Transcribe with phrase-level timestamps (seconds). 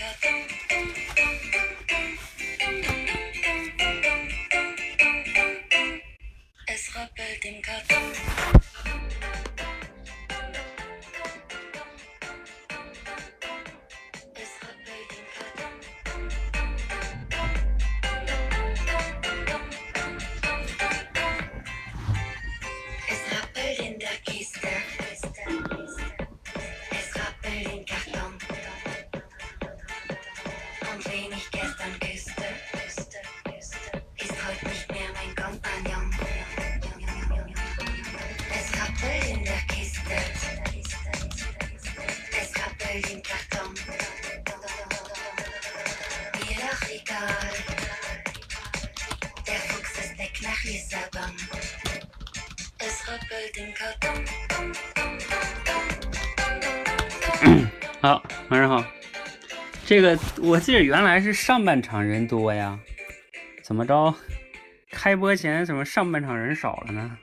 [0.00, 0.57] 好，
[59.98, 62.78] 这个我记得原来是上半场人多呀，
[63.64, 64.14] 怎么着？
[64.92, 67.18] 开播前怎么上半场人少了呢？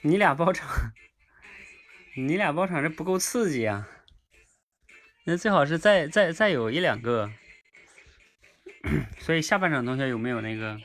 [0.00, 0.94] 你俩包场，
[2.16, 3.86] 你俩包场这不够刺激啊！
[5.24, 7.30] 那最好是再再再有一两个。
[9.20, 10.80] 所以下半场同学有没有那个？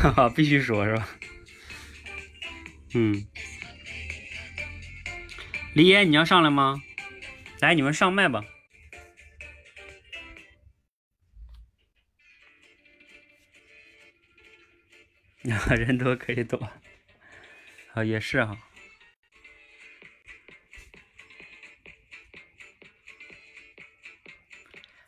[0.00, 1.06] 哈哈，必须说是吧？
[2.94, 3.26] 嗯，
[5.74, 6.82] 李岩，你要上来吗？
[7.60, 8.42] 来，你们上麦吧。
[15.76, 16.58] 人多可以躲，
[17.92, 18.56] 啊，也是哈。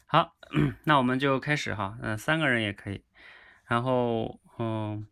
[0.06, 0.36] 好，
[0.84, 1.96] 那我们就开始哈。
[2.02, 3.02] 嗯，三个人也可以。
[3.66, 4.38] 然后。
[4.62, 5.02] 哦，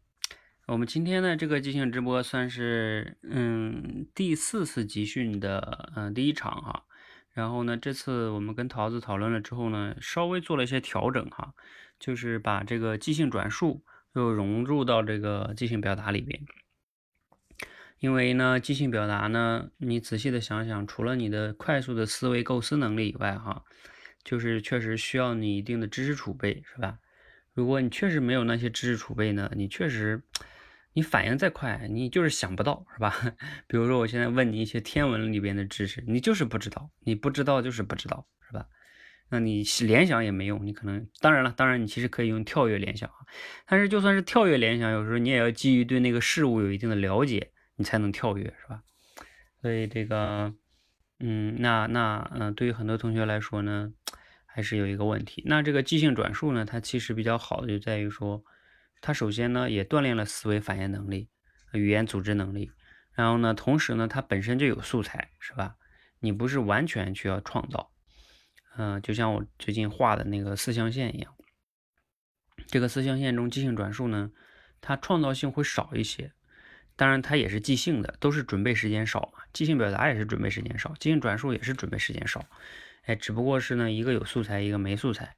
[0.67, 6.85] 我们今天的这个即兴直播算是嗯第四次集训的嗯第一场哈，
[7.33, 11.53] 然后呢这次我们跟桃子讨论了之后呢，稍微做了一些调整哈，
[11.99, 13.83] 就是把这个即兴转述
[14.15, 16.41] 又融入到这个即兴表达里边，
[17.99, 23.65] 因为呢即兴表达呢，你仔细的想想，除了你的快速的思维构思能力以外哈，
[24.23, 26.99] 就是确实需要你一定的知识储备是吧？
[27.61, 30.23] 如果你确实没有那些知识储备呢，你确实，
[30.95, 33.15] 你反应再快，你就是想不到，是吧？
[33.69, 38.65] 比如说我现在问你一些天文里边的知识，你就是不知道，你不知道就是不知道，是吧？
[39.29, 43.29] 那你联想也没用，你可能当然了，当然你其实可以用跳跃联想啊，
[43.67, 48.83] 但是就算是跳跃联想，有时候你也要基于对那个事物有一定的了解，你才能跳跃，是吧？
[49.61, 50.55] 所以这个，
[51.19, 53.93] 嗯，那那嗯，对于很多同学来说呢。
[54.53, 58.45] 还是有一个问题，那这个即兴转述呢，它其实比较好的就在于说，
[59.01, 61.29] 它首先呢也锻炼了思维反应能力、
[61.73, 62.73] 语言组织能力，
[63.15, 65.77] 然后呢，同时呢它本身就有素材，是吧？
[66.19, 67.93] 你不是完全需要创造，
[68.77, 71.35] 嗯，就像我最近画的那个四象限一样，
[72.67, 74.31] 这个四象限中即兴转述呢，
[74.81, 76.33] 它创造性会少一些，
[76.97, 82.45] 当然它也是即兴的，都是准备时间少嘛，即兴表达也是准备时间少，即兴转述也是准备时间少。
[83.03, 85.37] 哎，只不过是呢，一个有素材，一个没素材。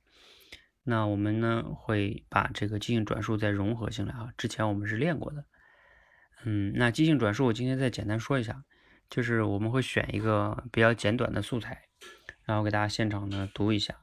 [0.85, 4.33] 那我们呢会把这个即兴转述再融合进来啊。
[4.37, 5.45] 之前我们是练过的。
[6.45, 8.65] 嗯，那即兴转述我今天再简单说一下，
[9.09, 11.83] 就是我们会选一个比较简短的素材，
[12.45, 14.01] 然后给大家现场呢读一下。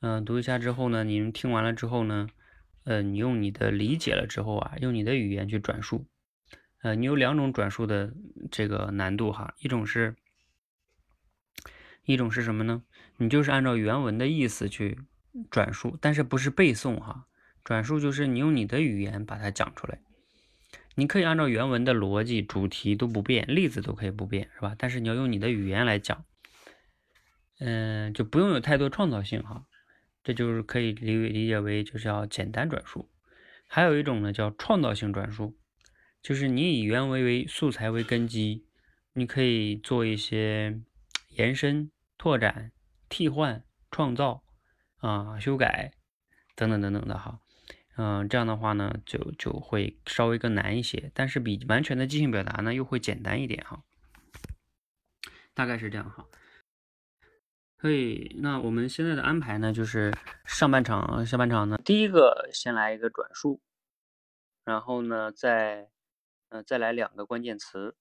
[0.00, 2.28] 嗯，读一下之后呢，你们听完了之后呢，
[2.84, 6.06] 呃，你用你的理解了之后啊，用你的语言去转述。
[6.82, 8.14] 呃，你有两种转述的
[8.52, 10.14] 这个难度哈，一种是。
[12.04, 12.82] 一种是什么呢？
[13.16, 14.98] 你就是按照原文的意思去
[15.50, 17.26] 转述，但是不是背诵哈？
[17.62, 20.00] 转述就是你用你的语言把它讲出来。
[20.96, 24.76] 你可以按照原文的逻辑、主题都不变，例子都可以不变，是吧？
[24.78, 26.24] 但是你要用你的语言来讲，
[27.58, 29.64] 嗯，就不用有太多创造性哈。
[30.22, 33.10] 这就是可以理理解为就是要简单转述。
[33.66, 35.56] 还有一种呢叫创造性转述，
[36.22, 38.64] 就是你以原文为素材为根基，
[39.14, 40.80] 你可以做一些
[41.30, 41.90] 延伸。
[42.18, 42.72] 拓展、
[43.08, 44.42] 替换、创造
[44.98, 45.92] 啊、修改
[46.54, 47.40] 等等等等的哈。
[47.96, 53.84] 嗯，这样的话呢，就就会稍微更难一些，但是比完全的即兴表达呢，又会简单一点哈。
[55.54, 56.26] 大概是这样哈。
[57.80, 60.12] 所以，那我们现在的安排呢，就是
[60.46, 63.60] 上半场、下半场呢，第一个先来一个转述，
[64.64, 65.90] 然后呢，再，
[66.48, 67.94] 呃，再来两个关键词，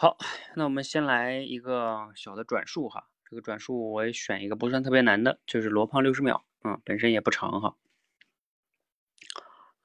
[0.00, 0.16] 好，
[0.54, 3.08] 那我们先来一个小的转述哈。
[3.24, 7.76] 这个转述我也选一个不算特别难的，就是罗胖六十秒，嗯，本身也不长哈，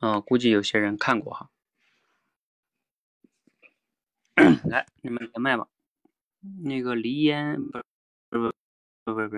[0.02, 1.50] 嗯，估计有些人看过哈。
[4.66, 5.68] 来，你们连麦吧。
[6.64, 7.84] 那个黎烟不是
[8.30, 8.54] 不是
[9.06, 9.38] 不不不不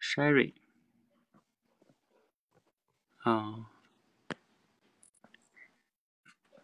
[0.00, 0.54] ，Sherry，
[3.18, 3.66] 啊，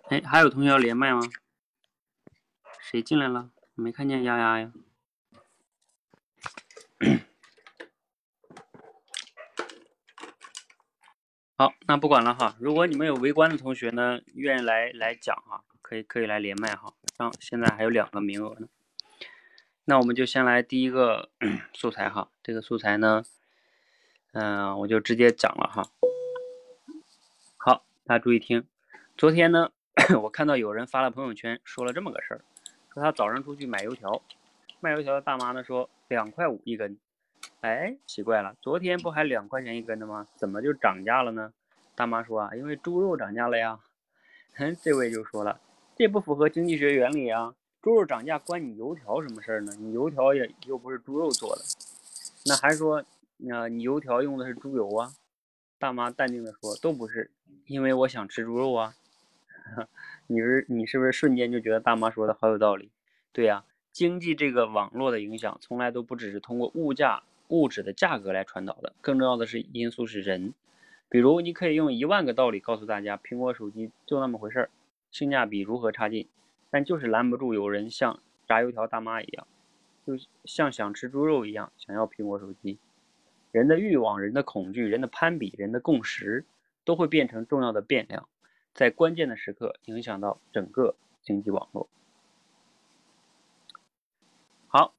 [0.05, 1.21] 哎，还有同学要连麦吗？
[2.89, 3.51] 谁进来了？
[3.75, 4.73] 没看见丫丫呀。
[11.57, 12.55] 好，那不管了哈。
[12.61, 16.95] 如果你们有围观的同学呢，愿意来来讲哈，可以可以来连麦哈。
[17.19, 18.69] 上现在还有两个名额呢。
[19.87, 21.33] 那我们就先来第一个
[21.75, 22.31] 素材哈。
[22.41, 23.25] 这个素材呢，
[24.31, 25.91] 嗯，我就直接讲了哈。
[27.57, 28.65] 好，大家注意听。
[29.17, 29.73] 昨天呢，
[30.23, 32.45] 我看到有人发了朋友圈，说了这么个事儿，
[32.97, 34.23] 说他早上出去买油条，
[34.81, 36.97] 卖油条的大妈呢说两块五一根。
[37.61, 40.27] 哎，奇怪了，昨天不还两块钱一根的吗？
[40.35, 41.53] 怎么就涨价了呢？
[41.95, 43.81] 大妈说啊，因为猪肉涨价了呀。
[44.55, 45.61] 哼， 这位就说了，
[45.95, 49.75] 这不符合经济学原理啊，猪肉涨价关你油条什么事儿呢？
[49.79, 51.63] 你油条也又不是猪肉做的。
[52.47, 53.05] 那还说，
[53.37, 55.13] 那你油条用的是猪油啊？
[55.79, 57.31] 大妈淡定的说，都不是，
[57.67, 58.95] 因为我想吃猪肉啊。
[60.29, 62.91] 你是你是不是瞬间就觉得大妈说的好有道理？
[63.33, 67.23] 对呀，经济这个网络的影响从来都不只是通过物价。
[67.49, 70.53] 物质的价格来传导的，更重要的是因素是人。
[71.09, 74.71] 比如，你可以用一万个道理告诉大家，苹果手机就那么回事儿，
[75.13, 76.27] 性价比如何差劲，
[76.71, 79.47] 但就是拦不住有人像炸油条大妈一样，
[80.05, 80.15] 就
[80.45, 82.81] 像想吃猪肉一样想要苹果手机。
[83.53, 86.45] 人的欲望、人的恐惧、人的攀比、人的共识，
[86.85, 88.29] 都会变成重要的变量，
[88.77, 91.89] 在关键的时刻影响到整个经济网络。
[94.69, 94.95] 好。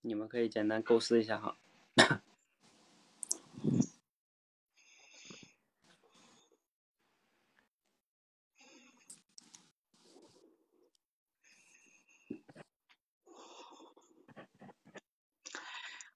[0.00, 1.56] 你们可以简单构思一下哈。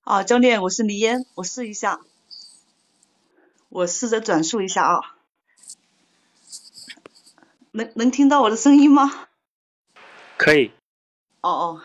[0.09, 2.01] 啊，教练，我是李嫣，我试一下，
[3.69, 5.01] 我试着转述一下啊，
[7.73, 9.29] 能能听到我的声音吗？
[10.39, 10.71] 可以。
[11.43, 11.83] 哦哦。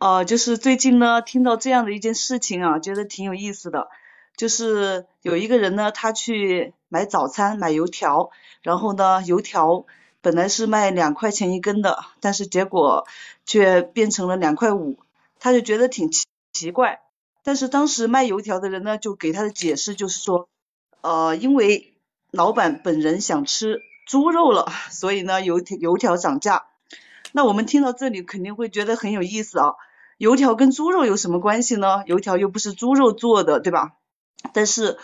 [0.00, 3.88] 哦，就是最近呢，听到这样的一件事情啊，觉得挺有意思的。
[4.36, 8.30] 就是有一个人呢，他去买早餐，买油条，
[8.62, 9.86] 然后呢，油条
[10.20, 13.06] 本来是卖两块钱一根的，但是结果
[13.46, 14.98] 却变成了两块五，
[15.38, 17.00] 他就觉得挺奇奇怪。
[17.44, 20.48] 但是当时卖油条的人呢，就给他的解释就是说，
[21.00, 21.94] 呃，因为
[22.30, 26.66] 老板本人想吃猪肉了，所以呢，油条油条涨价。
[27.32, 29.74] 那我们听到这里肯定会觉得很有意思啊。
[30.18, 32.04] 油条跟猪肉有什么关系呢？
[32.06, 33.94] 油条又不是猪肉做的，对吧？
[34.52, 34.98] 但是，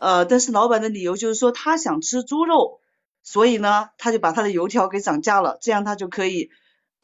[0.00, 2.80] 呃，但是老板的理由就是说他想吃猪肉，
[3.22, 6.50] 所以呢，他就把他的油条给涨价了，这样他就可以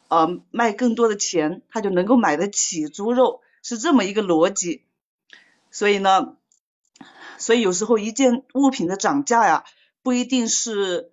[0.08, 4.82] 呃卖更多的钱，他就能够买得起猪肉，是这么一个逻辑。
[5.70, 6.36] 所以呢，
[7.38, 9.64] 所以有时候一件物品的涨价呀，
[10.02, 11.10] 不一定是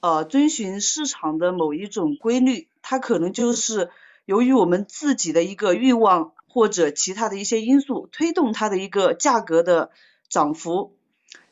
[0.00, 3.90] 呃遵循市场的某一种规律，它可能就是。
[4.24, 9.90] 由于我们自己的一个欲望或者其他的一些因素推动它的一个价格的
[10.28, 10.94] 涨幅，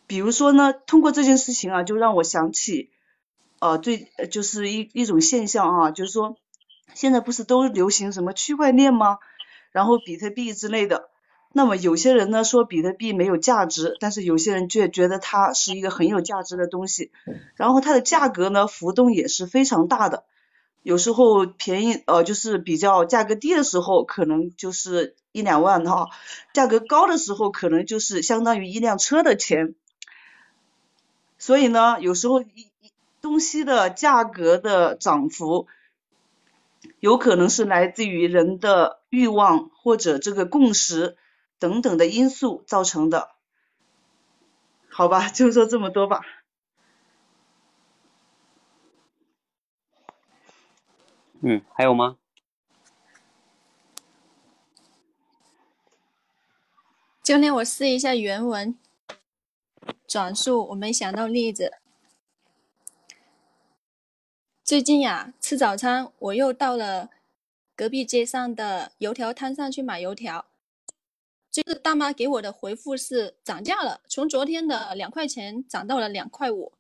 [0.07, 2.91] 比如说呢，通过这件事情啊，就让我想起，
[3.59, 6.37] 呃，最就是一一种现象啊，就是说
[6.95, 9.19] 现在不是都流行什么区块链吗？
[9.73, 11.09] 然后比特币之类的，
[11.53, 17.11] 那么有些人呢说比特币没有价值，但是有些人却觉得它是一个很有价值的东西，
[17.57, 20.25] 然后它的价格呢浮动也是非常大的。
[20.83, 26.09] 有时候便宜呃就是比较价格低的时候，可能就是一两万哈，
[26.55, 29.75] 价格高的时候可能就是相当于一辆车的钱。
[31.39, 32.47] 所以呢，有时候一
[32.81, 35.67] 一东西的价格的涨幅，
[37.01, 41.17] 有可能是来自于人的欲望或者这个共识
[41.59, 43.31] 等等的因素造成的。
[44.89, 46.21] 好吧就说这么多吧。
[51.41, 52.17] 嗯还有吗？
[57.23, 58.77] 教练我试一下原文
[60.07, 61.80] 转述我没想到例子。
[64.71, 67.11] 最近呀，吃早餐我又到了
[67.75, 70.47] 隔壁街上的油条摊上去买油条。
[71.51, 76.73] 这个大妈给我的回复是涨价了，从昨天的两块钱涨到了两块五。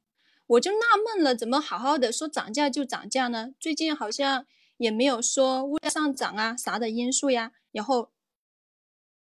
[0.46, 3.54] 我就纳闷了，怎么好好的说涨价就涨价呢？
[3.58, 7.50] 最近好像也没有说物价上涨啊啥的因素呀。
[7.72, 8.12] 然后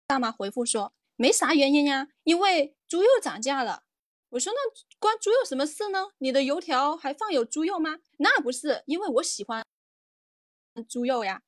[0.07, 3.83] 大妈回复说没啥原因呀，因为猪肉涨价了。
[4.29, 6.09] 我说那关猪肉什么事呢？
[6.17, 7.99] 你的油条还放有猪肉吗？
[8.17, 9.65] 那不是，因为我喜欢
[10.87, 11.43] 猪肉呀。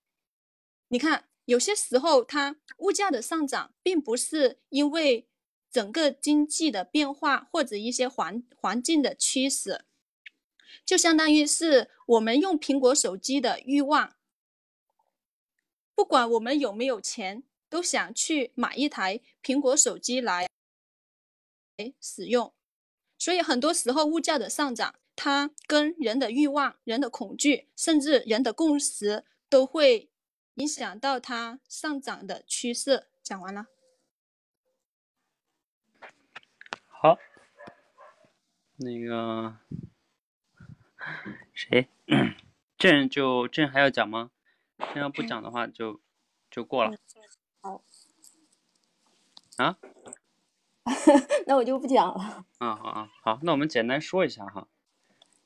[0.90, 5.28] 你看，有些时候它物价的上涨，并不是因为。
[5.72, 9.86] 整个经济的变化或者一些环环境的趋势，
[10.84, 14.16] 就相当于是我们用苹果手机的欲望。
[15.94, 20.50] 不管我们有没有钱，都想去买一台苹果手机来
[22.02, 22.52] 使用。
[23.20, 30.10] 所以很多时候物价的上涨，它跟人的欲望、人的恐惧，甚至人的共识，都会
[30.56, 33.08] 影响到它上涨的趋势。
[33.22, 33.68] 讲完了。
[36.88, 37.18] 好，
[38.78, 39.58] 那个
[41.54, 41.90] 谁，
[42.80, 44.32] 朕就朕还要讲吗？
[44.94, 46.00] 这要不讲的话，就
[46.50, 46.98] 就过了。
[47.60, 47.84] 好。
[49.58, 49.78] 啊？
[51.48, 52.46] 那我就不讲了。
[52.58, 54.68] 啊好啊好，那我们简单说一下哈。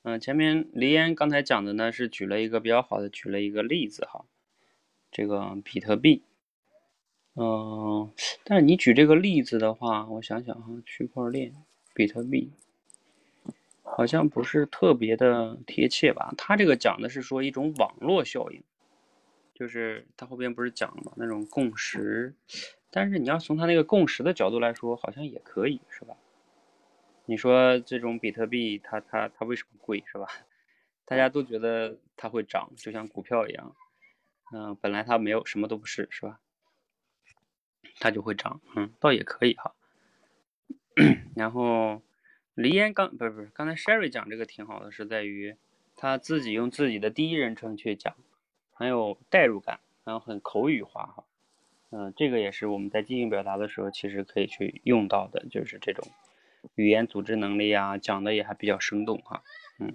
[0.04, 4.25] 嗯，前面黎烟刚才讲的呢，是举了一个比较好的，举了一个例子哈。
[5.12, 6.24] 这个比特币。
[7.36, 8.12] 嗯，
[8.44, 11.54] 但是你举这个例子的话，我想想哈，区块链、
[11.94, 12.52] 比特币，
[13.82, 16.34] 好像不是特别的贴切吧？
[16.38, 18.62] 他这个讲的是说一种网络效应，
[19.56, 22.36] 就是他后边不是讲了那种共识，
[22.96, 26.16] 但是你要从他那个共识的角度来说，好像也可以，是吧？
[27.26, 30.28] 你说这种比特币，它它它为什么贵，是吧？
[31.04, 33.76] 大家都觉得它会涨，就像股票一样，
[34.54, 36.40] 嗯，本来它没有什么都不是，是吧？
[38.00, 39.74] 它就会涨，嗯，倒也可以哈。
[41.36, 42.04] 然后，
[42.54, 45.58] 黎烟刚不是不是，刚才 Sherry 讲这个挺好的，是在于
[45.96, 48.16] 他自己用自己的第一人称去讲，
[48.72, 51.24] 很有代入感，然后很口语化哈。
[51.96, 56.04] 嗯，这个也是我们在进行表达的时候，其实可以去用到的，就是这种
[56.74, 59.44] 语言组织能力啊，讲的也还比较生动哈。
[59.78, 59.94] 嗯，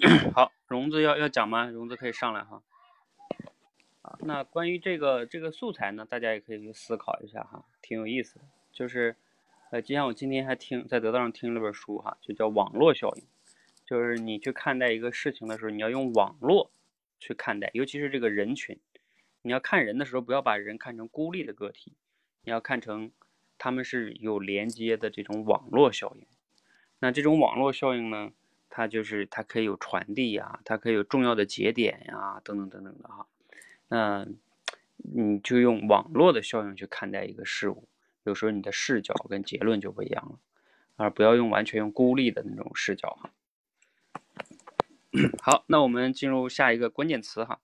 [0.34, 1.66] 好，荣子要要讲吗？
[1.66, 2.64] 荣子可以上来哈。
[4.02, 8.44] 啊，那关于这个这个素材呢，大家也可以去思考一下哈，挺有意思的。
[8.72, 9.14] 就是，
[9.70, 13.22] 呃，就像我今天还听在得到上听了本书哈，就叫网络效应。
[13.86, 16.72] 就是你去看待一个事情的时候，你要用网络
[17.20, 18.76] 去看待，尤其是这个人群。
[19.42, 21.92] 你要看人的时候，不要把人看成孤立的个体，
[22.44, 23.10] 你要看成
[23.58, 26.26] 他们是有连接的这种网络效应。
[27.00, 28.32] 那这种网络效应呢，
[28.70, 33.26] 它就是它可以有传递呀，它可以有重要的节点呀，等等等等的哈。
[33.88, 34.26] 那
[34.96, 37.88] 你就用网络的效应去看待一个事物，
[38.22, 40.38] 有时候你的视角跟结论就不一样了，
[40.94, 43.30] 而不要用完全用孤立的那种视角哈。
[45.42, 47.58] 好，那我们进入下一个关键词哈。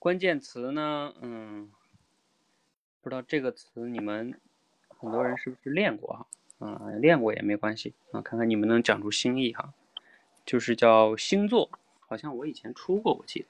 [0.00, 1.70] 关键词呢，嗯，
[3.02, 4.40] 不知道这个词你们
[4.88, 6.66] 很多人是不是练过哈？
[6.66, 9.74] 啊，练过也没关系啊，看看你们能讲出新意哈。
[10.46, 13.46] 就是叫星座，好像我以前出过，我记得。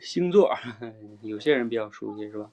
[0.00, 0.50] 星座，
[1.22, 2.50] 有些人比较熟悉，是吧？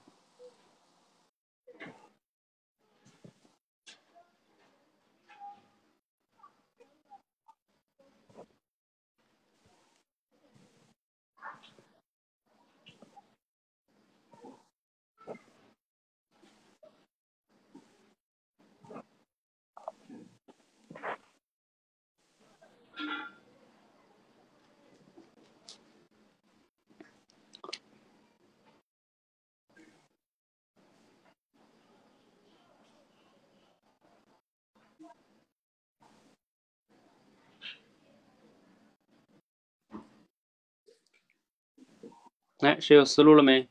[42.80, 43.68] 谁有思路了没？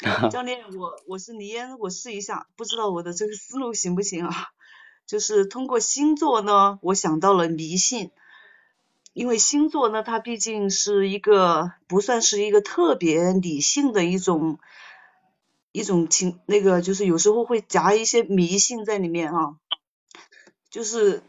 [0.30, 4.48] 教练，我我是倪烟，我试一下，不知道我的这个思路行不行啊？
[5.06, 8.10] 就是通过星座呢，我想到了迷信。
[9.16, 14.58] 因为星座呢，它毕竟是一个不算是一个特别理性的一种
[15.72, 19.56] 一种情，那个就是有时候会夹一些迷信在里面啊。
[20.68, 21.22] 就是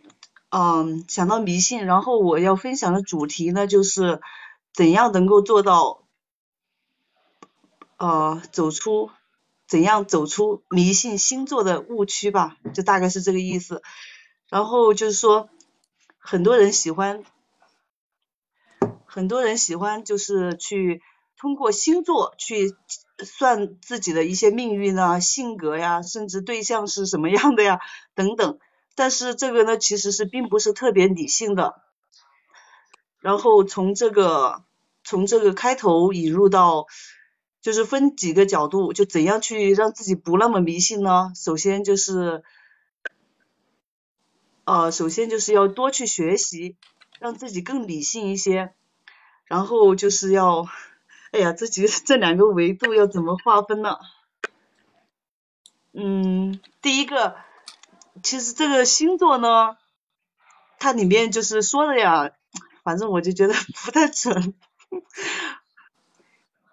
[0.50, 4.20] 嗯想到迷信，然后我要分享的主题呢，就是
[4.74, 6.04] 怎样能够做到
[7.96, 9.12] 呃走出。
[9.66, 13.82] 怎样走出迷信星座的误区吧，就大概是这个意思。
[14.50, 15.50] 然后就是说，
[16.18, 17.26] 很多人喜欢，
[19.18, 21.02] 很多人喜欢就是去
[21.38, 22.76] 通过星座去
[23.24, 27.80] 算自己的一些命运啊、性格呀，甚至对象是什么样的呀
[28.14, 28.60] 等等。
[28.94, 31.82] 但是这个呢，其实是并不是特别理性的。
[33.20, 34.64] 然后从这个
[35.04, 36.86] 从这个开头引入到。
[37.60, 41.34] 就是分几个角度，就怎样去让自己不那么迷信呢？
[41.36, 42.42] 首先就是，
[44.64, 46.78] 呃，首先就是要多去学习，
[47.20, 48.74] 让自己更理性一些。
[49.48, 50.68] 然后就是要，
[51.32, 53.98] 哎呀，这几 这两个维度要怎么划分呢？
[55.94, 57.36] 嗯，第一个，
[58.22, 59.78] 其实这个星座呢，
[60.80, 62.32] 它里面就是说的呀，
[62.84, 63.54] 反正我就觉得
[63.86, 64.54] 不太准。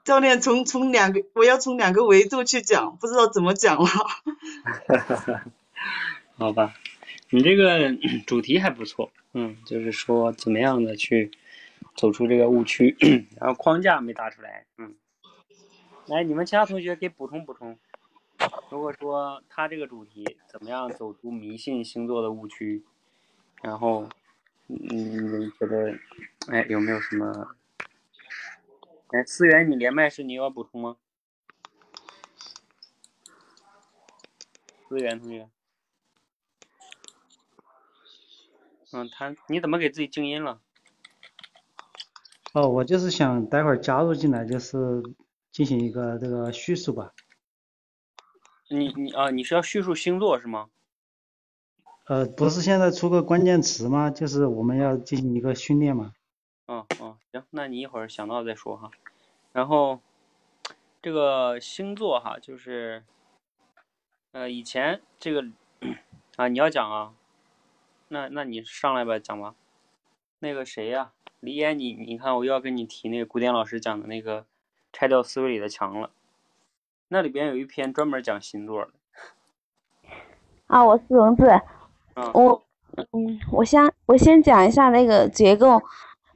[0.04, 3.88] 教练从从两个，我要从两个维度去讲，不知道怎么讲了。
[6.36, 6.74] 好吧，
[7.30, 11.30] 你这个主题还不错，嗯，就是说怎么样的去
[11.94, 12.96] 走出这个误区，
[13.40, 14.94] 然后框架没搭出来，嗯。
[16.06, 17.78] 来，你们其他同学给补充补充。
[18.68, 22.84] 如果说他这个主题怎么样走出迷信星座的误区，
[23.62, 24.06] 然后
[24.66, 25.98] 你觉得，
[26.48, 27.56] 哎，有没有什么？
[29.08, 30.96] 哎，思源，你连麦是你要补充吗？
[34.88, 35.48] 思源同学，
[38.92, 40.60] 嗯，他你怎么给自己静音了？
[42.54, 45.02] 哦，我就是想待会儿加入进来，就是
[45.50, 47.12] 进行一个这个叙述吧。
[48.68, 50.70] 你你啊，你是要叙述星座是吗？
[52.06, 54.08] 呃，不是现在出个关键词吗？
[54.08, 56.12] 就是我们要进行一个训练嘛。
[56.66, 58.88] 哦哦，行，那你一会儿想到再说哈。
[59.52, 59.98] 然后
[61.02, 63.02] 这个星座哈，就是
[64.30, 65.44] 呃以前这个
[66.36, 67.14] 啊你要讲啊，
[68.06, 69.56] 那那你上来吧讲吧。
[70.38, 71.12] 那个谁呀，
[71.44, 74.46] 李岩，你你看我又要跟你提那个古典老师讲的那个
[74.92, 76.08] 拆掉思维里的墙了，
[77.08, 78.90] 那里边有一篇专门讲星座的。
[80.66, 81.44] 啊，我是荣子，
[82.32, 82.62] 我
[83.12, 85.82] 嗯，我先我先讲一下那个结构，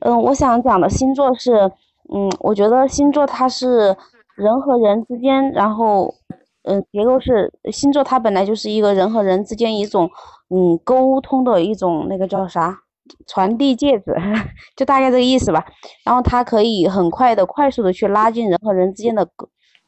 [0.01, 1.73] 嗯，我想讲的星座是。
[2.11, 3.95] 嗯，我觉得星座它是
[4.35, 6.15] 人和人之间，然后，
[6.63, 10.11] 嗯，结构是星座它本来就是一个人和人之间一种，
[10.49, 12.81] 嗯，沟通的一种那个叫啥，
[13.27, 14.15] 传递戒指，
[14.77, 15.65] 就大概这个意思吧。
[16.05, 19.29] 然后它可以很快的、快速的去拉近人和人之间的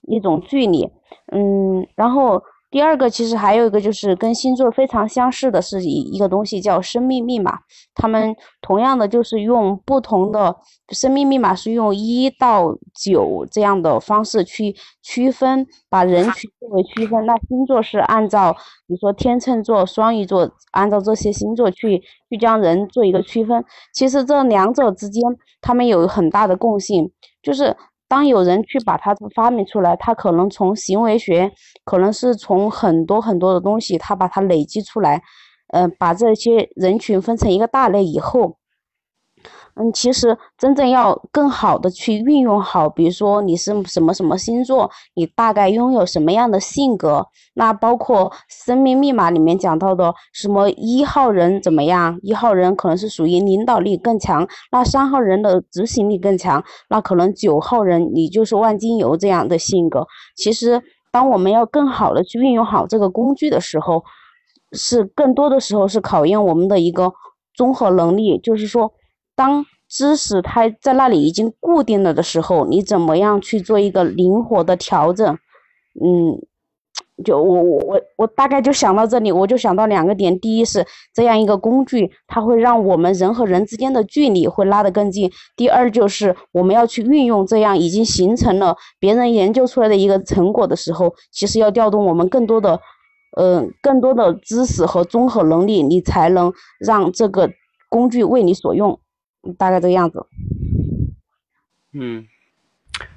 [0.02, 0.90] 一种距离，
[1.32, 2.42] 嗯，然后。
[2.70, 7.58] 第二个其实还有一个就是跟星座非常相似的是一一个东西叫生命密码，
[7.94, 10.54] 他们同样的就是用不同的
[10.90, 17.26] 生命密码是用一到九这样的方式去区分，把人群作为区分。
[17.26, 18.52] 那星座是按照
[18.86, 23.64] 比如说天秤座、双鱼座，按照这些星座去去将人做一个区分。
[23.92, 25.22] 其实这两者之间
[25.60, 27.10] 他们有很大的共性，
[27.42, 27.76] 就是。
[28.10, 31.52] 当有人去把它发明出来，他可能从行为学，
[31.84, 35.22] 可能是从很多很多的东西，他把它累积出来，
[35.72, 38.56] 呃，把这些人群分成一个大类以后。
[39.80, 60.06] 嗯，其实真正要更好的去运用好，比如说你是什么什么星座，你大概拥有什么样的性格，那包括生命密码里面讲到的什么一号人怎么样，一号人可能是属于领导力更强，那三号人的执行力更强，那可能九号人你就是万金油这样的性格。
[60.36, 64.04] 其实，当我们要更好的去运用好这个工具的时候，
[64.72, 67.14] 是更多的时候是考验我们的一个
[67.54, 68.92] 综合能力，就是说。
[69.40, 75.26] 当知识它在那里已经固定了的时候，你怎么样去做一个灵活的调整？
[76.04, 76.36] 嗯，
[77.24, 92.78] 就我我我我大概就想到这里，我就想到两个点：第一是这样一个工具，它会让我们人和人之间的距离会拉得更近；第二就是我们要去运用这样已经形成了别人研究出来的一个成果的时候，其实要调动我们更多的，
[93.38, 97.50] 嗯，更多的知识和综合能力，你才能让这个
[97.88, 99.00] 工具为你所用。
[99.56, 100.26] 大概这个样子。
[101.92, 102.26] 嗯，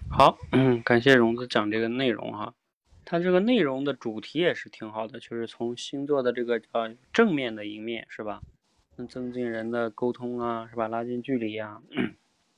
[0.09, 2.53] 好，嗯，感谢荣子讲这个内容哈。
[3.05, 8.41] 它这个内容的主题也是挺好的，就是从星座的这个呃正面的一面是吧？
[8.95, 10.87] 能增进人的沟通啊，是吧？
[10.87, 11.81] 拉近距离啊，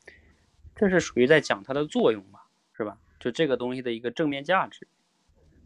[0.76, 2.48] 这是属于在讲它的作用吧，
[2.78, 3.00] 是吧？
[3.20, 4.88] 就这个东西的一个正面价值。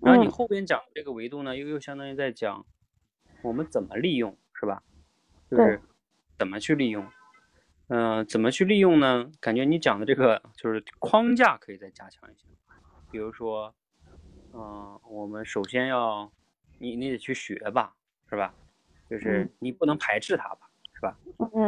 [0.02, 2.66] 然后你后边讲这个维度呢，又又相当于在讲
[3.42, 4.82] 我们怎么利用，是吧？
[5.52, 5.82] 就是
[6.38, 7.06] 怎么去利用。
[7.90, 9.32] 嗯，怎么去利用呢？
[9.40, 12.46] 感觉你讲的这个就是框架可以再加强一些，
[13.12, 13.74] 比如说，
[14.54, 16.32] 嗯，我们首先要
[16.78, 17.96] 你你得去学吧，
[18.30, 18.54] 是吧？
[19.10, 21.18] 就是你不能排斥它吧，是吧？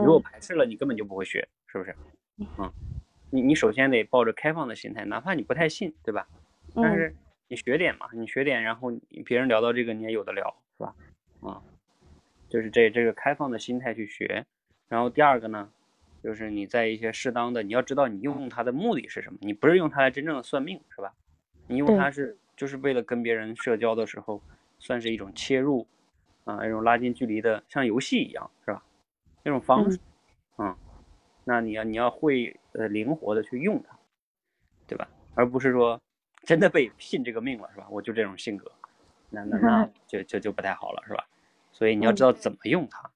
[0.03, 1.95] 如果排斥了，你根本就不会学，是不是？
[2.37, 2.71] 嗯，
[3.31, 6.27] 你你首先得抱着开放的心态，哪怕你不太信，对吧？
[6.75, 7.15] 但是
[7.47, 8.91] 你学点嘛，你学点，然后
[9.25, 10.95] 别人聊到这个你也有的聊，是吧？
[11.41, 11.63] 啊，
[12.47, 14.45] 就是这这个开放的心态去学。
[14.87, 15.71] 然后第二个呢？
[16.23, 21.13] 就是你在一些适当的，你要知道你用它的目的是什么，你不是用它来真正的算命，是吧？
[21.67, 24.41] 你用它是就是为了跟别人社交的时候，
[24.77, 25.87] 算是一种切入，
[26.43, 28.83] 啊，一种拉近距离的，像游戏一样，是吧？
[29.43, 29.99] 那种方式，
[30.57, 30.75] 嗯，
[31.43, 33.97] 那你要你要会呃灵活的去用它，
[34.87, 35.07] 对吧？
[35.33, 35.99] 而不是说
[36.43, 37.87] 真的被信这个命了，是吧？
[37.89, 38.71] 我就这种性格，
[39.29, 41.25] 那那那 就就就不太好了，是吧？
[41.71, 43.09] 所以你要知道怎么用它，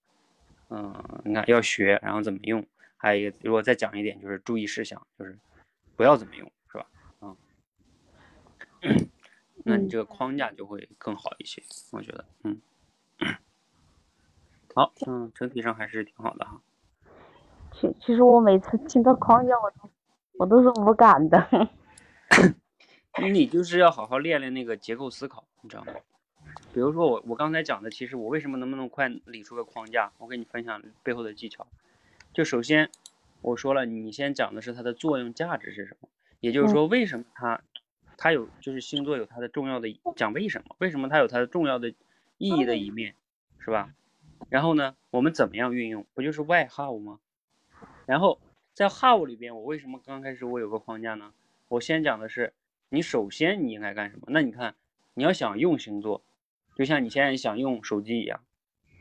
[0.70, 2.66] 嗯，你看要学，然后怎么用。
[3.06, 5.38] 还有一个，如果再讲一点，就是注意事项，就是
[5.96, 6.88] 不要怎么用，是吧？
[7.22, 7.38] 嗯，
[9.64, 12.60] 那你这个框架就会更好一些，我觉得，嗯，
[14.74, 16.60] 好，嗯，整体上还是挺好的哈。
[17.74, 19.92] 其其实我每次听到框架，我都
[20.40, 21.70] 我都是无感的。
[23.32, 25.94] 你就是要好好练练那个结构思考，你知道吗？
[26.74, 30.12] 比如说我我刚才讲的，其实我为什么能不能快理出个框架？
[30.18, 31.68] 我给你分享背后的技巧。
[32.36, 32.90] 就首先，
[33.40, 36.10] 我说了，你先讲的是它的作用价值是什么，
[36.42, 37.62] 也就是说，为什么它，
[38.18, 41.92] 它有就是星座有它的重要的讲为什么，为什么它有它的重要的
[42.38, 43.16] 意义的一面，
[43.58, 43.94] 是吧？
[44.50, 47.22] 然后呢，我们怎么样运用，不就是 why how 吗？
[48.06, 48.42] 然后
[48.74, 51.32] 在 how 里边，我为什么刚开始我有个框架呢？
[51.70, 52.52] 我先讲的是，
[52.90, 54.26] 你首先你应该干什么？
[54.28, 54.76] 那你看，
[55.14, 56.22] 你要想用星座，
[56.76, 58.42] 就像你现在想用手机一样，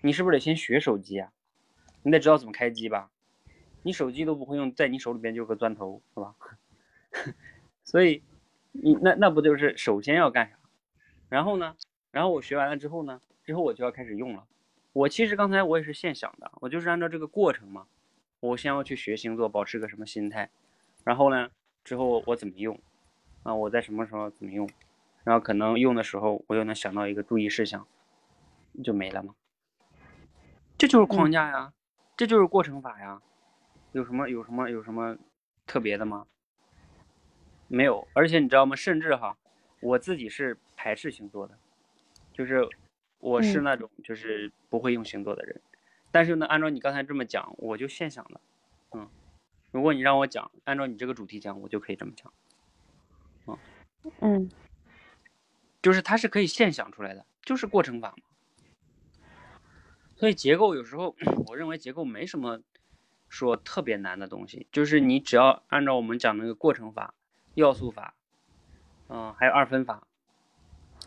[0.02, 1.32] 你是不是得先学手机啊？
[2.04, 3.10] 你得知道怎么开机吧？
[3.84, 6.34] 你手机都不会用，在你手里边就有个钻头，是吧？
[7.84, 8.22] 所以
[8.72, 10.56] 你那那不就是首先要干啥？
[11.28, 11.76] 然后呢？
[12.10, 13.20] 然后我学完了之后呢？
[13.44, 14.44] 之后我就要开始用了。
[14.94, 17.86] 我其实刚才我也是现想的，我就是按照这个过程嘛。
[18.40, 20.50] 我先要去学星座，保持个什么心态？
[21.04, 21.50] 然后呢？
[21.84, 22.80] 之后我怎么用？
[23.42, 24.68] 啊，我在什么时候怎么用？
[25.24, 27.86] 然后可能用的时候我又能想到一个注意事项，
[28.82, 29.34] 就没了吗？
[30.78, 31.72] 这就是框架呀，
[32.16, 33.20] 这就是过程法呀。
[33.94, 35.16] 有什么有什么有什么
[35.66, 36.26] 特别的吗？
[37.68, 38.74] 没有，而且你知道吗？
[38.74, 39.38] 甚至哈，
[39.80, 41.56] 我自己是排斥星座的，
[42.32, 42.68] 就是
[43.18, 45.60] 我是那种就是不会用星座的人。
[46.10, 48.40] 但是呢，按照你刚才这么讲，我就现想了，
[48.96, 49.08] 嗯，
[49.70, 52.32] 如果你让我讲，按照你这个主题讲，我就可以这么讲，
[53.46, 53.58] 嗯
[54.20, 54.50] 嗯，
[55.80, 58.24] 就是它是可以现想出来的，就是过程法嘛。
[60.16, 61.14] 所以结构有时候，
[61.46, 62.60] 我认为结构没什么。
[63.34, 67.12] 说特别难的东西，就是你只要按照我们讲那个过程法、
[67.54, 68.14] 要素法，
[69.08, 70.06] 嗯，还有二分法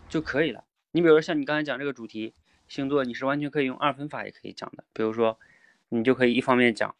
[0.10, 0.66] 就可以了。
[0.92, 2.34] 你比如说像你刚才讲这个主题
[2.68, 4.84] 星座，你是完全可以用二分法也可以讲的。
[4.92, 5.40] 比如说，
[5.88, 6.94] 你就可以一方面讲，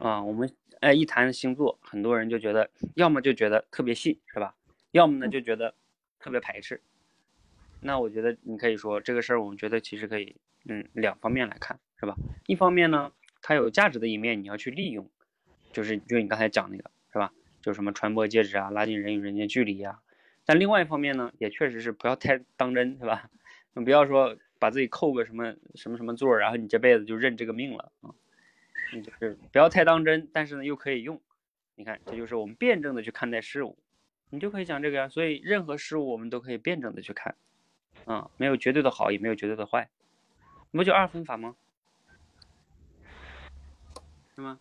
[0.00, 4.56] 啊，我们哎一谈星座，很多人就觉得要么就觉得特别信，是吧？
[4.90, 5.76] 要么呢就觉得
[6.18, 6.82] 特别排斥。
[7.82, 12.16] 那我觉得你可以说这个事儿，我们觉得其实可以，嗯，两方面来看，是吧？
[12.48, 13.12] 一方面呢。
[13.48, 15.08] 它有价值的一面，你要去利用，
[15.72, 17.32] 就是就你刚才讲那个是吧？
[17.62, 20.00] 就什么传播介质啊，拉近人与人间距离呀。
[20.44, 23.30] 但另外一方面呢，也确实是不要太当真，是吧？
[23.74, 28.10] 你不要说把自己扣个什么什么什么座，然后你这辈子就认这个命了啊。
[28.92, 31.20] 你就是不要太当真，但是呢又可以用。
[31.76, 33.78] 你看，这就是我们辩证的去看待事物，
[34.30, 35.08] 你就可以讲这个呀。
[35.08, 37.36] 所以任何事物我们都可以辩证的去看，
[38.06, 39.88] 啊，没有绝对的好，也没有绝对的坏，
[40.72, 41.54] 不就二分法吗？
[44.36, 44.60] 是吗？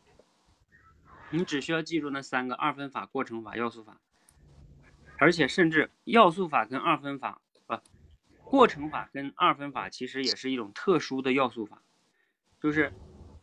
[1.31, 3.99] 你只需要记住那三个二分法、过程法、要素法，
[5.17, 7.77] 而且甚至要素法跟二分法不，
[8.45, 11.81] 过程法跟二分法其实也是一种特殊的要素法，
[12.61, 12.93] 就是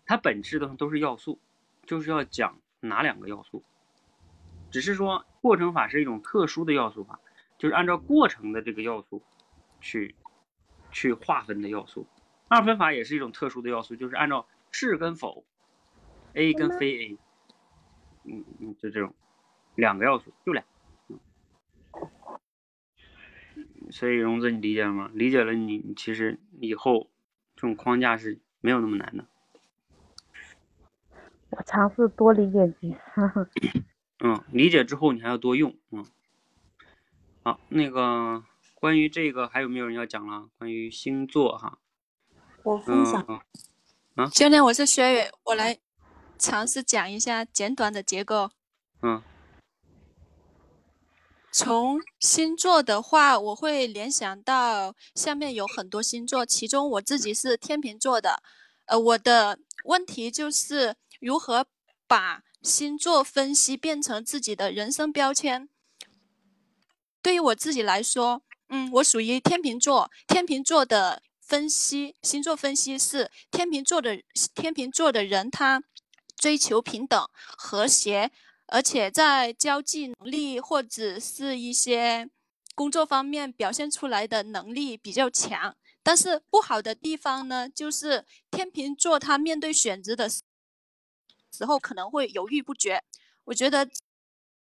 [0.06, 1.38] 它本质的都是要素，
[1.84, 3.62] 就是要讲哪两个要素，
[4.70, 7.20] 只是说过程法是一种特殊的要素法，
[7.58, 9.22] 就是按照过程的这个要素
[9.82, 10.14] 去
[10.90, 12.06] 去划分的要素，
[12.48, 15.44] 二分法也是一种特殊的要素，就是按照是跟否。
[16.34, 17.18] A 跟非 A，
[18.24, 19.14] 嗯嗯，就这种
[19.74, 20.64] 两个要素，就俩，
[23.90, 25.10] 所以荣子你理解了吗？
[25.14, 27.10] 理解了你，你其实以后
[27.54, 29.26] 这种框架是没有那么难的。
[31.50, 33.50] 我尝试多理解几次。
[34.20, 35.76] 嗯，理解之后你还要多用。
[35.90, 36.06] 嗯，
[37.42, 38.42] 好，那个
[38.74, 40.48] 关于这个还有没有人要讲了？
[40.56, 41.78] 关于星座哈，
[42.62, 43.20] 我分享。
[44.14, 45.78] 啊，教练，我是薛宇，我来
[46.42, 48.50] 尝试讲一下简短的结构。
[49.00, 49.22] 嗯。
[51.52, 58.42] 从星座的话，我会联想到下面有很多星座，其中我自己是天秤座的。
[58.86, 61.66] 呃，我的问题就是如何
[62.06, 65.68] 把星座分析变成自己的人生标签。
[67.20, 70.10] 对于我自己来说，嗯，我属于天秤座。
[70.26, 74.22] 天秤座的分析，星座分析是天秤座的
[74.54, 75.82] 天秤座的人，他
[76.36, 78.30] 追求平等、和谐。
[78.68, 82.30] 而且在交际能力或者是一些
[82.74, 93.02] 工作方面表现出来的能力比较强，但是不好的地方呢，就是天秤座他面对选择的时候可能会犹豫不决。
[93.44, 93.86] 我觉得，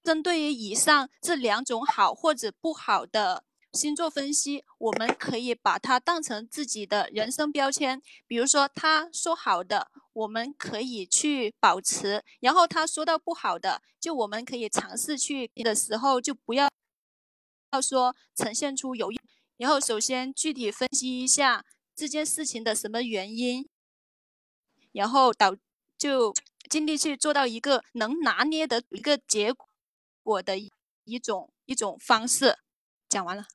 [0.04, 3.44] 针对于以上这两种好或者不好的。
[3.74, 8.02] 星座分析，我们可以把它当成自己的人生标签。
[8.28, 16.70] 比如说，他说好的，我们可以去保持；然后他说到不好的，就我们可以尝试去的时候，就不要
[17.72, 19.18] 要说呈现出犹豫。
[19.56, 21.64] 然后，首先具体分析一下
[21.96, 23.70] 这件事情的什么原因，
[24.92, 25.56] 然后导
[25.98, 26.34] 就
[26.70, 29.54] 尽力去做到一个能拿捏的一个结
[30.24, 30.58] 果的
[31.06, 32.58] 一种一种方式。
[33.08, 33.46] 讲完了。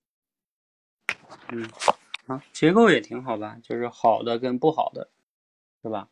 [1.53, 1.69] 嗯，
[2.27, 5.11] 啊，结构也挺好吧，就是好的跟不好的，
[5.83, 6.09] 是吧？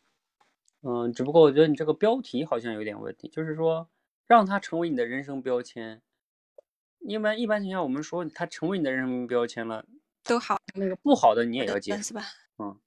[0.81, 3.89] 嗯，只不过我觉得你这个标题好像有点问题，就是说
[4.27, 6.01] 让它成为你的人生标签。
[6.99, 9.85] 一般一般情况下，我们说它成为你的人生标签了，
[10.23, 12.21] 都好，那个不好的你也要接，是吧？
[12.57, 12.79] 嗯，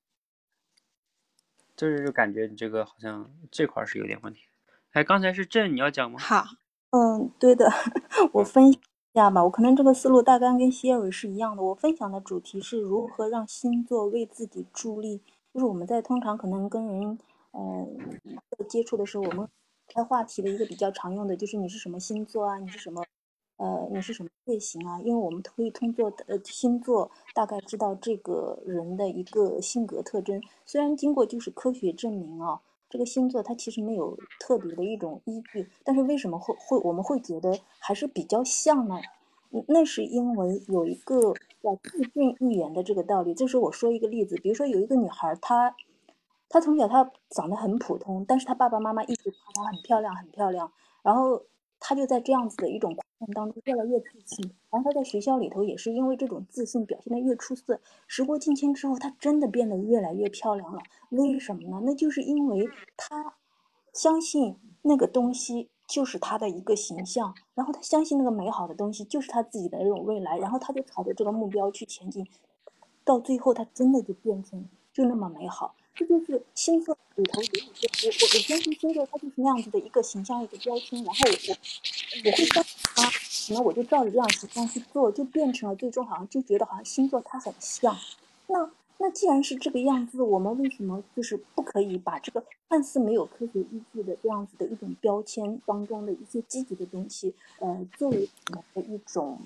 [1.76, 4.40] 就是就感觉你这个好像这块是有点问题。
[4.92, 6.18] 哎，刚才是朕你要讲吗？
[6.18, 6.44] 好，
[6.90, 7.70] 嗯，对的，
[8.32, 8.72] 我分。
[9.14, 11.62] 下吧，我可能这个思路大概跟谢伟是一样的。
[11.62, 15.20] 我分享的主题是如何让星座为自己助力。
[15.52, 17.18] 就是我们在通常可能跟人，
[17.50, 17.86] 呃，
[18.68, 19.48] 接触的时候，我们
[19.88, 22.58] 开话题的一个比较常用的就是你是什么星座啊？
[22.58, 23.02] 你是什么，
[23.56, 25.00] 呃，你是什么类型啊？
[25.00, 30.40] 因为我们可以通过呃星座大概知道这个人的一个性格特征。
[30.64, 32.60] 虽然经过就是科学证明啊。
[32.90, 39.00] 这个星座它其实没有特别的一种依据，但是为什么会会我们会觉得还是比较像呢？
[39.66, 43.34] 那是因为有一个叫自信预言的这个道理。
[43.34, 45.74] 就是我说一个例子，比如说有一个女孩，她
[46.48, 50.70] 她从小她长得很普通，但是她爸爸妈妈一直夸她很漂亮很漂亮，
[51.02, 51.42] 然后。
[51.80, 57.80] 他就在这样子的一种过程当中越来越自信，然后他在学校里头也是因为这种自信表现的越出色。
[58.06, 60.80] 时过境迁之后，他真的变得越来越漂亮了。
[61.10, 61.80] 为什么呢？
[61.84, 63.34] 那就是因为他
[63.92, 72.26] 相信那个东西就是他的一个形象，然后他相信那个美好的东西就是他自己的那种未来，然后他就朝着这个目标去前进，
[73.04, 75.74] 到最后他真的就变成就那么美好。
[75.98, 81.56] 这就是星座里头，我我我我相信星座它就是那样子的一个形象一个标签，然后我
[82.24, 83.02] 我会相信它，
[83.48, 87.96] 可能我就照着这样形象去做，就变成了最终好像就觉得好像星座它很像。
[88.46, 99.40] 那那既然是这个样子，我们为什么就是不可以把这个看似没有科学依据的这样子的一种标签当中的一些积极的东西，呃，作为我们的一种。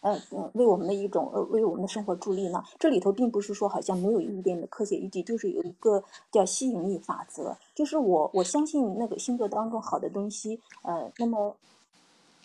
[0.00, 0.20] 呃，
[0.54, 2.62] 为我们的一种呃，为我们的生活助力呢。
[2.78, 11.56] 这里头并不是说好像没有一点的科学依据，就是有一个叫吸引力法则，就是我我相信那个星座当中好的东西，呃，那么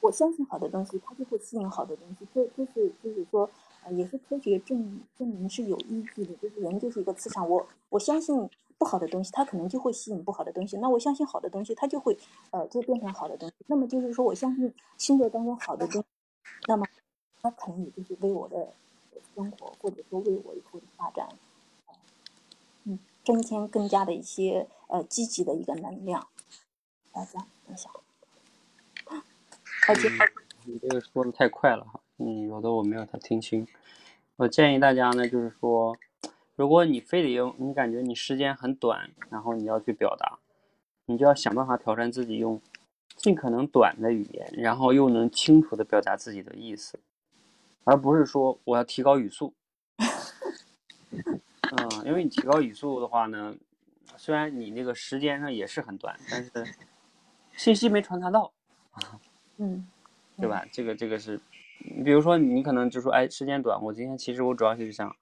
[0.02, 2.26] 我相信好的东西，它就会吸引好的东西。
[2.34, 3.48] 这这是就是说，
[3.84, 7.48] 呃，也是科学证证明是有依据的，就是人就是一个磁场。
[7.48, 10.78] 我我相信不好的东西，它可能就会吸引不好的东西。
[10.78, 12.18] 那我相信好的东西，它就会
[12.50, 13.56] 呃就变成好的东西。
[13.68, 16.04] 那么就是说我相信星座当中好的东，
[16.68, 16.88] 那么。
[17.42, 18.74] 他可能也就是为我的
[19.36, 21.28] 生活，或者说为我以后的发展，
[22.84, 26.28] 嗯，增添更加的一些呃积极的一个能量。
[27.12, 27.92] 大家分享。
[29.86, 30.10] 好，接。
[30.66, 33.68] 你这个说的太快了哈，嗯，有的我没有太听清。
[34.36, 35.98] 我建议大家呢，就是说，
[36.56, 40.38] 如果你非得用，你感觉你时间很短，然后你要去表达，
[41.06, 42.62] 你就要想办法挑战自己，用
[43.16, 47.00] 尽可能短的语言，然后又能清楚的表达自己的意思。
[47.84, 49.54] 而不是说我要提高语速，
[51.10, 53.56] 嗯，因为你提高语速的话呢，
[54.18, 56.52] 虽然你那个时间上也是很短，但是
[57.56, 58.52] 信息没传达到，
[59.58, 59.88] 嗯，
[60.38, 60.66] 对吧？
[60.72, 61.40] 这个这个是
[61.80, 65.16] 你比如说你可能就说，哎，时间短，我今天其实我主要就是想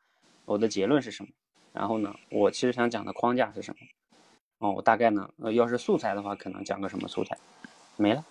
[0.46, 1.30] 我的结论是什么，
[1.72, 7.38] 然后呢，我其实想讲的框架是什么，哦，我大概呢，呃，要是素材的话，可能讲个什么素材，
[7.96, 8.26] 没了，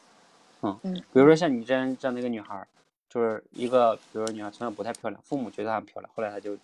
[0.62, 2.68] 嗯，嗯比如说像你这样这样的一个女孩儿，
[3.08, 6.56] 就是一个，比如说女孩从小不太漂亮，父母觉得她很漂亮，后来她就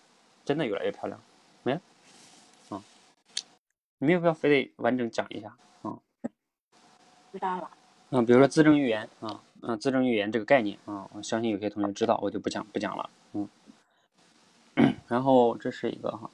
[0.43, 1.19] 真的越来越漂亮，
[1.63, 1.81] 没了，
[2.69, 2.83] 啊、
[3.97, 5.99] 你没有必要非得完整讲一下，啊、
[7.31, 7.69] 知道了。
[8.11, 13.49] 嗯，比如说自证预言啊，嗯，自证预言这个概念啊，我相信有些同学知道，我就不讲不讲了，嗯。
[15.07, 16.29] 然后这是一个哈，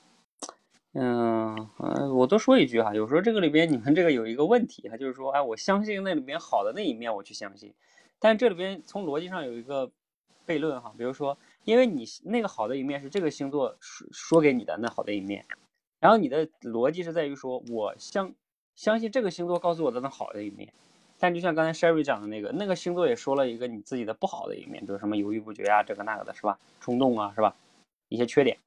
[0.94, 7.72] 嗯呃，我多说一句哈，有时候这个里边你们这个有一个问题哈，就是说，哎，我相信那里面好的那一面，我去相信，
[8.18, 9.92] 但这里边从逻辑上有一个
[10.48, 15.46] 悖论哈，比如说，因为你那个好的一面是这个星座说说给你的那好的一面，
[16.00, 18.34] 然后你的逻辑是在于说我相
[18.76, 20.72] 相信这个星座告诉我的那好的一面。
[21.20, 26.58] 但就像刚才 Sherry 讲的那个，那个星座也说了一个你自己的不好的一面，比如什么犹豫不决啊，这个那个的，是吧？
[26.80, 27.56] 冲动啊，是吧？
[28.10, 28.58] 一些缺点。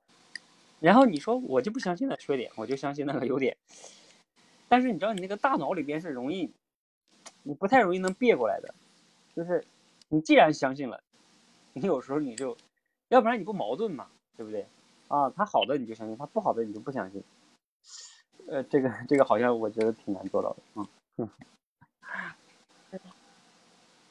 [0.79, 3.57] 然后你说我就不相信那缺点，我就相信那个优点。
[4.69, 6.53] 但是你知道，你那个大脑里边是容易，
[7.43, 8.73] 你不太容易能别过来的。
[9.35, 9.65] 就是
[10.09, 11.03] 你既然相信了，
[11.75, 12.57] 你有时候你就，
[13.09, 14.67] 要不然你不矛盾嘛，对不对？
[15.09, 17.23] 啊，他好的你就相信，他不好的你就不相信。
[18.47, 20.89] 呃，这个这个好像我觉得挺难做到的啊。
[21.19, 21.29] 嗯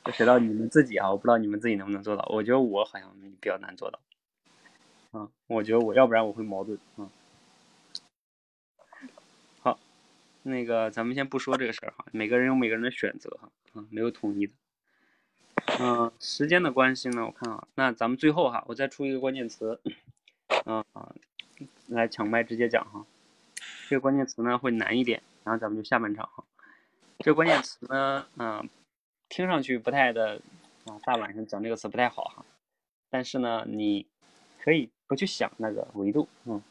[0.06, 1.10] 这谁知道你们自己啊？
[1.10, 2.28] 我不知道你们自己能不能做到。
[2.30, 4.00] 我觉得我好像比较难做到。
[5.14, 6.78] 嗯，我觉得我要不然我会矛盾。
[6.98, 7.10] 嗯，
[9.62, 9.80] 好，
[10.42, 14.54] 那个咱们先不说这个事儿哈，每个人有每个人的选择哈，啊，没有统一的。
[15.80, 19.80] 嗯、时间的关系呢，我看啊，那咱们最后哈，我再出一个关键词，
[20.66, 21.14] 啊、啊，
[21.88, 23.06] 来抢麦直接讲哈。
[23.90, 26.44] 这个关键词呢会难一点，然后咱们就下半场哈。
[27.20, 28.70] 这个关键词呢，嗯、
[29.30, 30.40] 听上去不太的
[30.86, 32.46] 啊，大晚上讲这个词不太好哈。
[33.10, 34.06] 但是呢，你
[34.62, 36.62] 可以不去想那个维度，嗯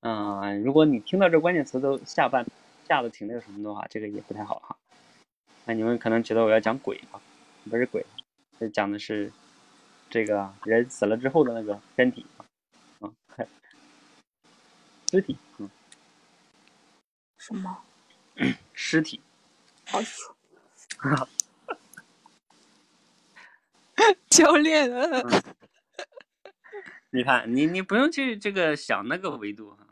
[0.00, 2.44] 嗯、如果你听到这关键词都下半
[2.88, 4.76] 下的挺那个什么的话，这个也不太好哈。
[5.64, 7.20] 那你们可能觉得我要讲鬼啊，
[7.68, 8.04] 不是鬼，
[8.58, 9.32] 这讲的是
[10.08, 12.46] 这个人死了之后的那个身体啊，
[13.00, 13.12] 啊，
[15.10, 15.70] 尸体，嗯，
[17.38, 17.82] 什么？
[18.72, 19.20] 尸体。
[19.86, 21.28] 哎呦，
[24.28, 25.22] 教练啊，
[27.10, 29.86] 你看，你你不用去这个想那个维度哈，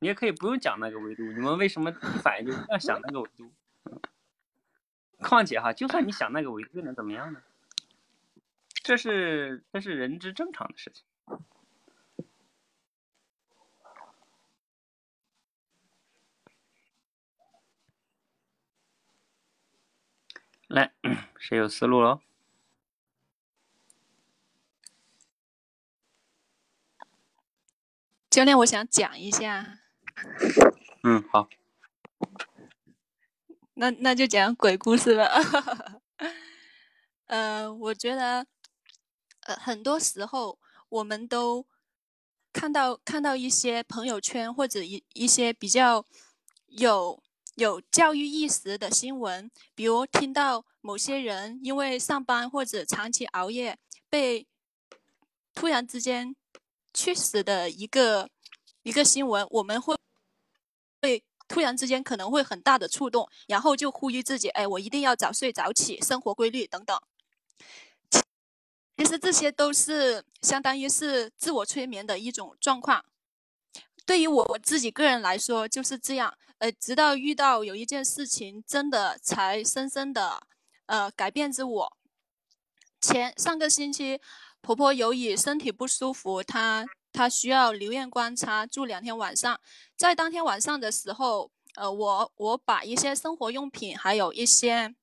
[0.00, 1.22] 你也可以不用讲那个维度。
[1.24, 3.50] 你们为什么一反应就要想那个维度？
[3.90, 4.00] 嗯
[5.22, 7.42] 况且哈，就算你想那个维度，又能怎么样呢？
[8.82, 11.04] 这是这是人之正常的事情。
[20.68, 20.92] 来，
[21.38, 22.20] 谁有思路喽？
[28.30, 29.80] 教练，我想讲一下，
[31.02, 31.48] 嗯，好，
[33.74, 35.28] 那那就讲鬼故事吧。
[37.26, 38.46] 呃，我觉得，
[39.56, 40.58] 很多时候
[40.88, 41.66] 我们都
[42.52, 46.04] 看到看到一些朋友圈或者一一些比较
[46.66, 47.22] 有
[47.56, 54.46] 有教育意识的新闻，比如听到某些人因为上班或者长期熬夜被
[55.54, 56.34] 突然之间
[56.94, 58.30] 去死的一个
[58.82, 59.96] 一个新闻，我们会
[61.02, 66.98] 会突然之间可能会很大的触动，然后就呼吁自己，哎，我一定要早睡早起，生活规律等等。
[69.00, 73.02] 其实这些都是相当于是自我催眠的一种状况。
[74.04, 80.42] 对于我我自己个人来说就是这样，呃，直到遇到有一件事情，真的才深深的
[80.84, 81.96] 呃改变着我。
[83.00, 84.20] 前上个星期，
[84.60, 89.58] 婆婆由于身体不舒服，她她需要留院观察，住两天晚上。
[89.96, 94.94] 在当天晚上的时候，呃，我我把一些生活用品还有一些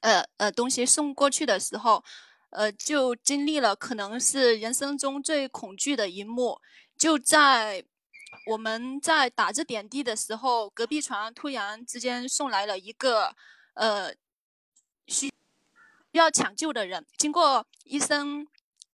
[0.00, 2.02] 呃呃东西送过去的时候，
[2.50, 6.60] 呃，就经历了可能是人生中最恐惧的一幕，
[6.98, 7.84] 就在
[8.46, 13.34] 我们在打着点滴的时候，隔壁床突然之间送来了一个
[13.74, 14.12] 呃
[15.06, 15.32] 需
[16.12, 18.46] 要抢救的人，经过医生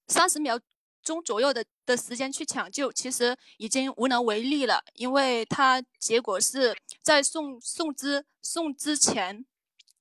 [0.07, 0.61] 三十秒
[1.03, 9.47] 钟左右的的时间去抢救，其实已经无能为力了，因为他结果是在送送之送之前。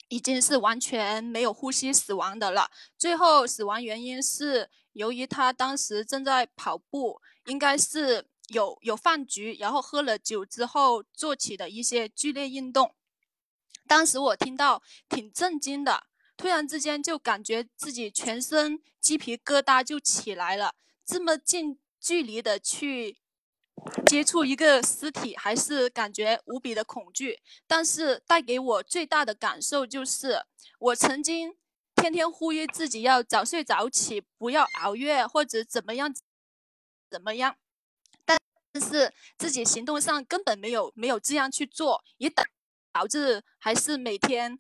[0.08, 2.70] 已经是完全没有呼吸死亡的了。
[2.98, 12.96] 最后死亡原因是由于他当时正在跑步，应该是有有饭局，然后喝了酒之后做起的一些剧烈运动。
[13.88, 20.76] 当时我听到挺震惊的，突然之间就感觉自己全身鸡皮疙瘩就起来了。
[21.06, 23.18] 这么近距离的去
[24.06, 27.40] 接触一个尸体，还是感觉无比的恐惧。
[27.68, 30.44] 但是带给我最大的感受就是，
[30.80, 31.56] 我曾经
[31.96, 36.14] 天天呼吁自己要早睡早起，不要熬夜或者怎么样
[37.10, 37.56] 怎么样，
[38.26, 38.38] 但
[38.82, 42.32] 是自己行动上根本没有没有这样去做，也
[42.92, 44.58] 导致还是每天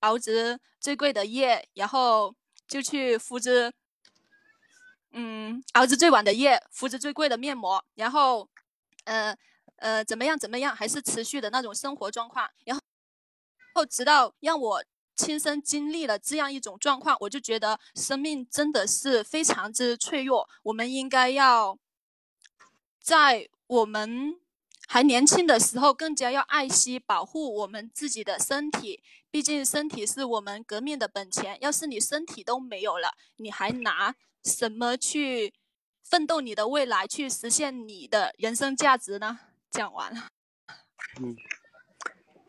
[0.00, 2.34] 熬着最贵的夜，然后
[2.68, 3.72] 就去敷着。
[5.12, 8.48] 嗯，熬着最晚的夜，敷着最贵的面膜，然后，
[9.04, 9.36] 呃
[9.76, 12.82] 呃，怎么样怎么样，还是持续的那种生活状况，然后，
[13.74, 14.84] 后直到让我
[15.16, 21.76] 亲身经历了这样一种状况，我就觉得生命真的是非常之脆弱，我们应该要
[23.00, 24.38] 在我们
[24.86, 34.14] 还年轻的时候，更加要爱惜保护我们自己的身体，毕竟身体是我们革命的本钱，要是你身体都没有了，你还拿。
[34.44, 35.52] 什么去
[36.02, 39.38] 奋斗你的未来，去实现你的人生价值呢？
[39.70, 40.28] 讲完了。
[41.20, 41.36] 嗯，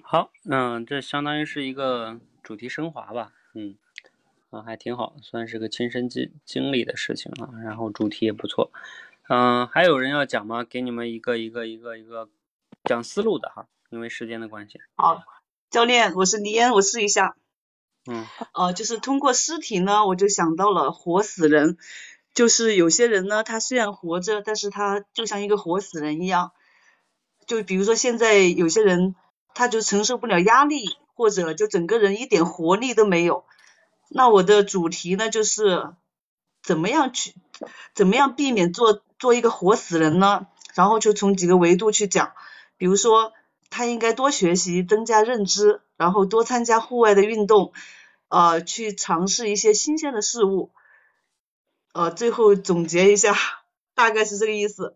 [0.02, 3.34] 好，嗯，这相当于是一个主题升华吧。
[3.54, 3.78] 嗯，
[4.50, 7.50] 啊，还挺好，算是个亲身经经历的事情啊。
[7.64, 8.72] 然后主题也不错。
[9.30, 10.64] 嗯，还有人要讲吗？
[10.64, 12.30] 给你们一个一个一个一个
[12.84, 14.80] 讲思路的哈，因为时间的关系。
[14.96, 15.24] 好，
[15.70, 17.36] 教练，我是李嫣，我试一下。
[18.08, 21.78] 嗯，呃，就是通过尸体呢，我就想到了活死人，
[22.34, 26.52] 就是有些人呢，他虽然活着，但是他就像一个活死人一样。
[27.46, 29.14] 就比如说现在有些人，
[29.54, 33.46] 他就承受不了压力，或者就整个人一点活力都没有。
[34.10, 35.94] 那我的主题呢，就是
[36.64, 37.36] 怎么样去，
[37.94, 40.48] 怎么样避免做做一个活死人呢？
[40.74, 42.34] 然后就从几个维度去讲，
[42.78, 43.32] 比如说。
[43.72, 47.74] 他应该多学习，增加认知，然后多参加户外的运动，
[48.28, 50.72] 呃，去尝试一些新鲜的事物，
[51.94, 53.34] 呃，最后总结一下，
[53.96, 54.96] 大概是这个意思。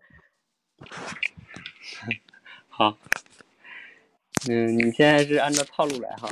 [2.69, 2.97] 好，
[4.49, 6.30] 嗯，你现在是按照套路来哈，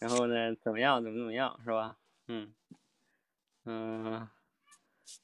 [0.00, 1.96] 然后呢，怎么样，怎么怎么样，是吧？
[2.26, 2.52] 嗯，
[3.64, 4.28] 嗯，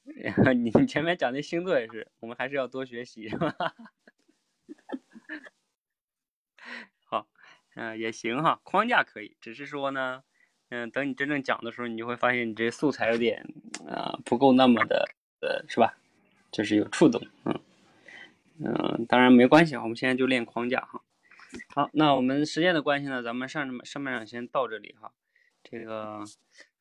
[0.05, 3.53] 然 后你前面讲的星座也是，我们还是要多学习，是吧？
[7.75, 10.23] 嗯，也行哈，框架可以，只是说呢，
[10.69, 13.47] 嗯，等你真正讲的时候，你就会发现你这素材有点
[13.87, 15.07] 啊不够那么的
[15.39, 15.97] 呃，是吧？
[16.51, 17.59] 就是有触动，嗯
[18.59, 21.01] 嗯，当然没关系，我们现在就练框架哈。
[21.73, 25.13] 好，那我们时间的关系呢，咱们上上半场先到这里哈。
[25.63, 26.25] 这个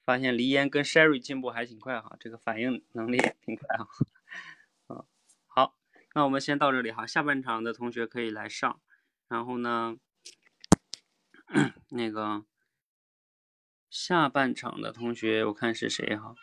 [0.05, 3.89] 发现黎烟跟 Sherry 进步还挺快哈，这个反应能力挺快哈。
[4.89, 5.05] 嗯，
[5.47, 5.77] 好，
[6.15, 8.81] 那我们先到这里哈，下半场的同学可以来上，
[9.29, 9.97] 然后呢。
[11.91, 12.45] 那个
[13.91, 16.35] 下半场的同学，我看是谁哈？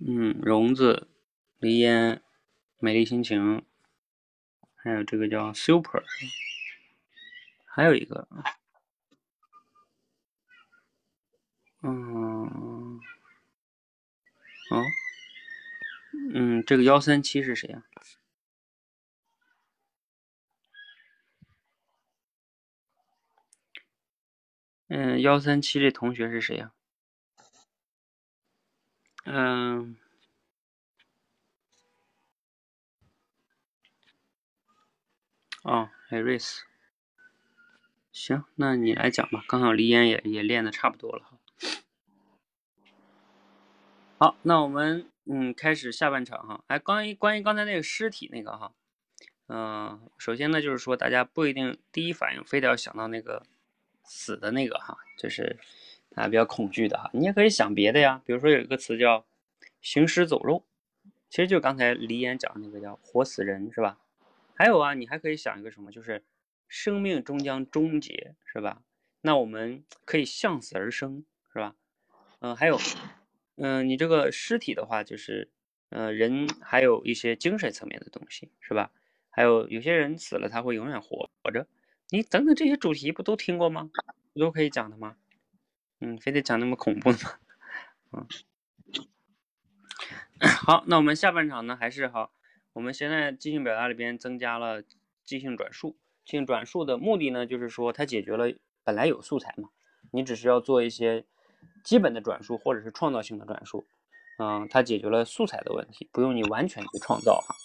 [0.00, 1.08] 嗯，荣子、
[1.58, 2.22] 黎烟、
[2.78, 3.64] 美丽心情，
[4.76, 6.02] 还有这个叫 Super，
[7.64, 8.28] 还有一个，
[11.82, 13.00] 嗯，
[14.70, 14.84] 哦，
[16.34, 17.84] 嗯，这个幺三七是谁呀？
[24.88, 26.72] 嗯，幺三七这同学是谁呀？
[29.24, 29.98] 嗯，
[35.62, 36.64] 哦，海瑞斯，
[38.10, 39.44] 行，那你来讲吧。
[39.46, 41.38] 刚好黎烟也也练的差不多了哈。
[44.18, 46.64] 好，那我们嗯开始下半场哈。
[46.68, 48.72] 哎，关于关于刚才那个尸体那个哈，
[49.48, 53.44] 嗯，首先呢就是说大家不一定第一反应非得要想到那个。
[54.08, 55.56] 死的那个哈，就是
[56.10, 57.10] 大家比较恐惧的哈。
[57.12, 59.24] 你也可以想别的呀，比如说有一个词叫
[59.80, 60.64] “行尸走肉”，
[61.30, 63.98] 其实就刚才李岩讲那个叫“活死人”，是吧？
[64.54, 66.24] 还有啊，你还可以想一个什么，就是
[66.66, 68.82] 生命终将终结，是吧？
[69.20, 71.76] 那我们可以向死而生，是吧？
[72.40, 72.78] 嗯，还有，
[73.56, 75.50] 嗯，你这个尸体的话，就是
[75.90, 78.90] 呃，人还有一些精神层面的东西，是吧？
[79.30, 81.66] 还有有些人死了，他会永远活着。
[82.10, 83.90] 你等等这些主题不都听过吗？
[84.32, 85.16] 不都可以讲的吗？
[86.00, 87.18] 嗯，非得讲那么恐怖的
[88.10, 88.26] 吗？
[90.40, 92.30] 嗯， 好，那我们下半场呢，还是哈，
[92.72, 94.82] 我们现在即兴表达里边增加了
[95.24, 95.96] 即兴转述。
[96.24, 98.52] 即兴转述的目的呢，就是说它解决了
[98.84, 99.70] 本来有素材嘛，
[100.12, 101.24] 你只是要做一些
[101.82, 103.86] 基本的转述或者是创造性的转述，
[104.38, 107.56] 嗯，它解决了素材的问题，不用你完全去创造哈。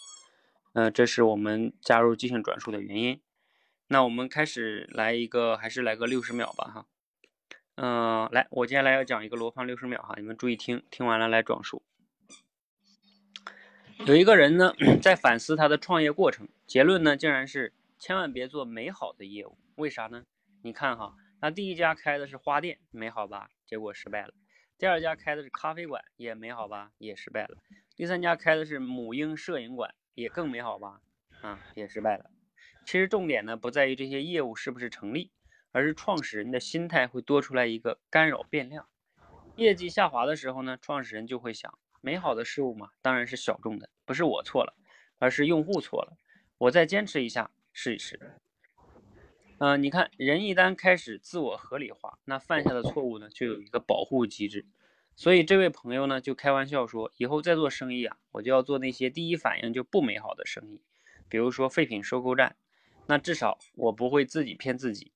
[0.73, 3.21] 嗯，这是我们加入即兴转述的原因。
[3.87, 6.85] 那我们开始来一个，还是来个六十秒吧，哈。
[7.75, 11.83] 嗯，来，我接下来要讲一个罗胖六十秒哈，你们注意听，听完了来转述。
[14.05, 19.57] 有一个人呢， 在反思他的创业过程，结论呢，竟然是千万别做美好的业务。
[19.75, 20.25] 为啥呢？
[20.61, 23.49] 你看哈，他第一家开的是花店，美好吧？
[23.65, 24.33] 结果失败了。
[24.77, 26.91] 第二家开的是咖啡馆，也美好吧？
[26.97, 27.57] 也失败了。
[27.95, 31.01] 第三家开的是母婴摄影馆，也更美好吧？
[31.41, 32.29] 啊，也失败了。
[32.85, 35.31] 其实重点呢，不在于这些业务是不是成立，
[35.71, 38.87] 而是创始人的心态会多出来一个干扰变量。
[39.55, 44.73] 业绩下滑的时候呢，创始人就会想：美好的事物嘛，当然是小众的，不是我错了，
[45.19, 46.17] 而是用户错了。
[46.57, 48.37] 我再坚持一下，试一试。
[49.59, 54.65] 嗯，你看，人一旦开始自我合理化，那犯下的错误呢，就有一个保护机制。
[55.15, 60.81] 所以这位朋友呢，就开玩笑说，以后再做生意啊，我就要做那些第一反应就不美好的生意，
[61.29, 62.55] 比如说废品收购站。
[63.05, 65.11] 那至少我不会自己骗自己。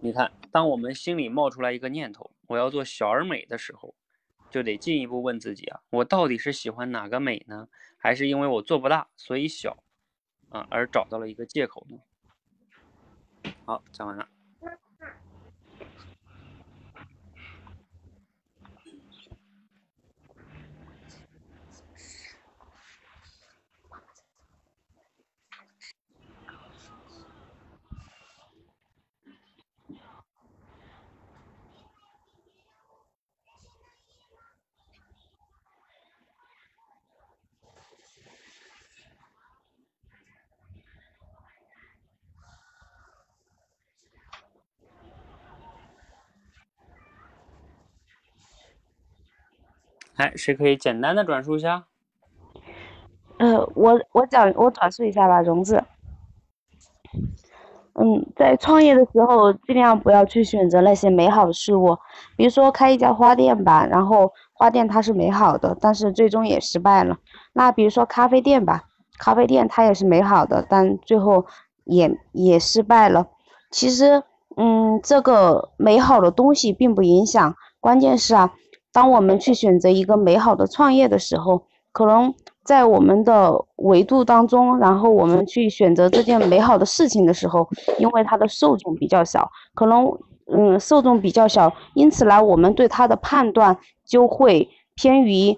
[0.00, 3.94] 你看，当我们心里冒出来一个念头，我要做小而美的时候，
[4.50, 7.68] 就得进一步问自己啊，我到底是喜欢哪个美呢？
[7.98, 9.82] 还是因为我做不大，所以小
[10.48, 11.98] 啊，而找到了一个借口呢？
[13.66, 14.28] 好，讲完了。
[50.20, 51.84] 来，谁可以简单的转述一下？
[53.38, 55.82] 呃，我我讲我转述一下吧，荣子。
[57.94, 61.96] 嗯，在创业的时候，尽量不要去选择那些美好的事物，
[62.36, 67.16] 比如说开一家花店吧，然后花店它是美好的，但是最终也失败了。
[67.54, 68.84] 那比如说咖啡店吧，
[69.18, 71.46] 咖啡店它也是美好的，但最后
[71.84, 73.26] 也也失败了。
[73.70, 74.22] 其实，
[74.56, 78.52] 嗯，这个美好的东西并不影响，关键是啊。
[78.92, 81.62] 当我们去选择一个美好的创业的时候，
[81.92, 82.34] 可能
[82.64, 87.68] 在我们的维度当中，然后我们去选择这件美好的事情的时候，
[87.98, 90.10] 因为它的受众比较小，可能
[90.52, 95.56] 嗯受众比较小，因此呢，我们对它的判断就会偏于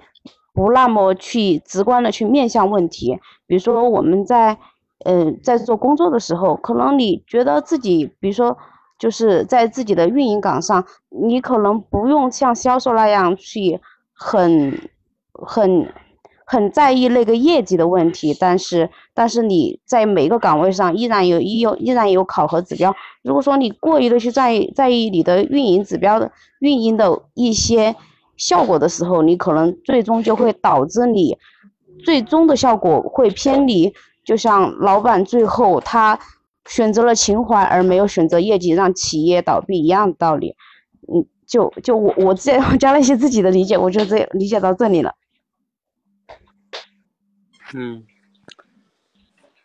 [0.52, 3.18] 不那么去直观的去面向问题。
[3.46, 4.58] 比如说我们在
[5.04, 8.58] 嗯在做工作的时候，可能你觉得自己，比如说。
[9.02, 13.80] 就是在自己的运营岗上，你可能不用像销售那样去
[14.12, 14.88] 很、
[15.32, 15.92] 很、
[16.46, 22.94] 很在意那个业绩的问题，但是，但是你在每个岗位上依然有依有依然有考核指标。
[23.24, 26.30] 如果说你过于的去在意在意你的运营指标的
[26.60, 27.96] 运营的一些
[28.36, 31.36] 效果的时候，你可能最终就会导致你
[32.04, 33.92] 最终的效果会偏离。
[34.24, 36.16] 就像老板最后他。
[36.66, 40.56] 选择了情怀而没有选择业绩，让企业倒闭一样的道理。
[41.12, 45.14] 嗯，就就我我这 加了一些自己的理解，我就这理解到这里了。
[47.74, 48.04] 嗯，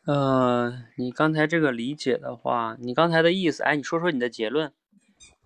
[0.06, 4.72] 呃，你刚才这个理解的话，你刚才的意思，哎，你说说你的结论，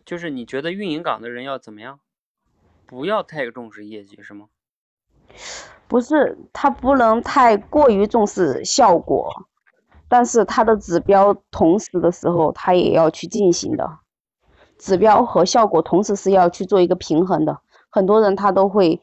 [0.06, 2.00] 就是你觉得运营岗的人要怎么样？
[2.86, 4.48] 不要太重视业绩，是吗？
[5.88, 9.48] 不是，他不能太过于重视效果。
[10.12, 13.90] 但是它的指标同时的时候，它也要去进行的，
[14.78, 17.58] 指标和效果同时是要去做一个平衡的。
[17.90, 19.00] 很多人他都会，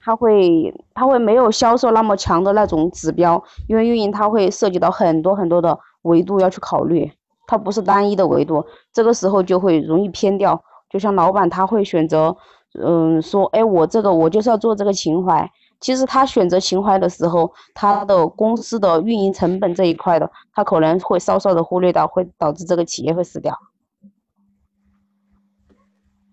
[0.00, 7.10] 他会他会没有销售那么强的那种指标，因为运营它会涉及到很多很多的维度要去考虑，
[7.48, 10.62] 它不是单一的维度，这个时候就会容易偏掉。
[10.88, 12.36] 就像老板他会选择，
[12.80, 15.50] 嗯，说，哎，我这个我就是要做这个情怀。
[15.80, 23.58] 其实他选择情怀的时候，他的公司的运营成本这一块的，他可能会稍稍的忽略到，会导致这个企业会死掉。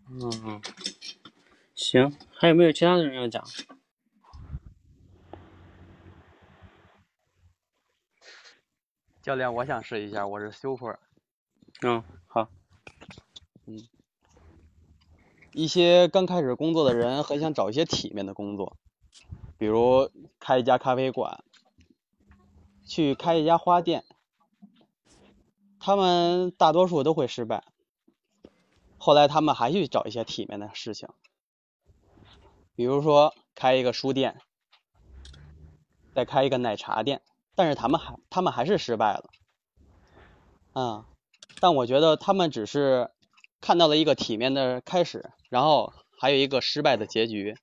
[0.09, 0.61] 嗯，
[1.75, 3.43] 行，还有没有其他的人要讲？
[9.21, 10.99] 教练，我想试一下，我是 super。
[11.81, 12.47] 嗯，好。
[13.65, 13.77] 嗯，
[15.51, 18.77] 一些刚开始工作的人很想找一些体面的工作。
[19.57, 21.43] 比如开一家咖啡馆，
[22.85, 24.05] 去开一家花店，
[25.79, 27.63] 他们大多数都会失败。
[28.97, 31.09] 后来他们还去找一些体面的事情，
[32.75, 34.41] 比如说开一个书店，
[36.13, 37.21] 再开一个奶茶店，
[37.55, 39.29] 但是他们还他们还是失败了。
[40.73, 41.05] 嗯，
[41.59, 43.11] 但我觉得他们只是
[43.61, 47.55] 看到了一个体面的开始，然后还有一个失败的结局。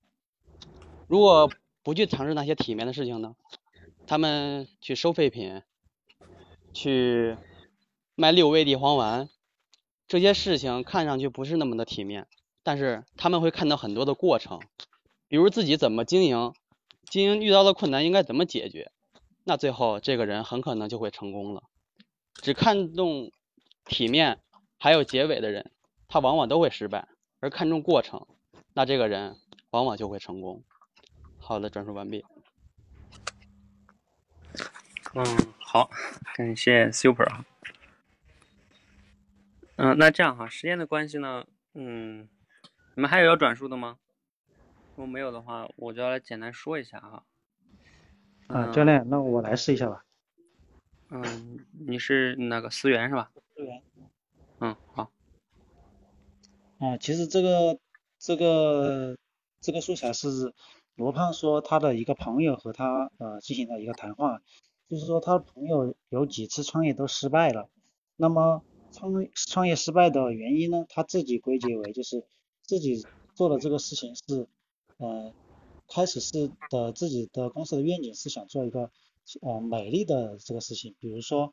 [1.07, 1.51] 如果
[1.85, 3.37] 不去尝试那些体面的事情呢？
[4.07, 5.63] 他们去收废品，
[6.73, 7.37] 去
[8.15, 9.29] 卖六味地黄丸，
[10.09, 12.27] 这些事情看上去不是那么的体面，
[12.63, 14.61] 但是他们会看到很多的过程，
[15.29, 16.55] 比如自己怎么经营，
[17.11, 18.91] 经营遇到的困难应该怎么解决，
[19.45, 21.63] 那最后这个人很可能就会成功了。
[22.35, 23.31] 只看重
[23.85, 24.41] 体面
[24.79, 25.71] 还有结尾的人，
[26.09, 27.09] 他往往都会失败；
[27.41, 28.27] 而看重过程，
[28.73, 29.37] 那这个人
[29.71, 30.65] 往往就会成功。
[31.47, 32.25] 好的，转述完毕。
[35.13, 35.23] 嗯，
[35.59, 35.91] 好，
[36.35, 37.45] 感谢 Super 哈。
[39.77, 42.31] 嗯，那这样哈，时间的关系呢，嗯，
[42.95, 43.99] 你们还有要转述的吗？
[44.97, 47.23] 如果没有的话，我就要来简单说一下哈。
[48.47, 50.03] 啊，教练，那我来试一下吧。
[51.11, 53.31] 嗯，你是那个思源是吧？
[53.55, 53.83] 思源。
[54.61, 55.13] 嗯，好。
[56.79, 57.79] 啊，其实这个
[58.19, 59.19] 这个
[59.61, 60.55] 这个素材是。
[60.97, 64.41] 罗胖说，他的一个朋友和他呃进行了一个谈话，
[64.89, 67.69] 就是说他的朋友有几次创业都失败了。
[68.17, 70.87] 那么创创业失败的原因呢？
[70.89, 72.25] 他自己归结为就是
[72.63, 74.47] 自己做的这个事情是
[74.99, 75.33] 呃
[75.89, 78.93] 开始是的自己的公司的愿景是想做一个
[79.43, 81.53] 呃美丽的这个事情，比如说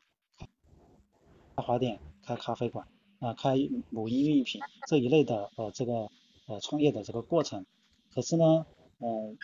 [1.56, 2.86] 开花店、开咖啡馆
[3.18, 3.56] 啊、开
[3.90, 6.08] 母婴用品这一类的呃这个
[6.46, 7.66] 呃创业的这个过程。
[8.14, 8.66] 可是呢？
[9.02, 9.36] 呃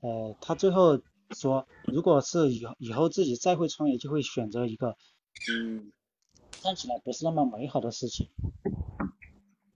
[0.00, 0.98] 呃，他最后
[1.32, 4.96] 说，如果是以以后自己再会创业，就会选择一个
[5.52, 5.92] 嗯
[6.62, 8.28] 看起来不是那么美好的事情，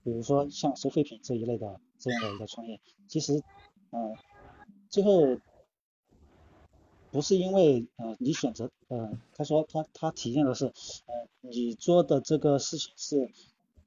[0.03, 2.81] 比如说像收废品这一类的这样的一个创业。
[3.09, 3.43] 其实，
[3.91, 4.17] 嗯，
[4.89, 5.39] 最后
[7.11, 13.19] 不是因为呃你选择，呃他说他他体验的是，呃你做的这个事情是，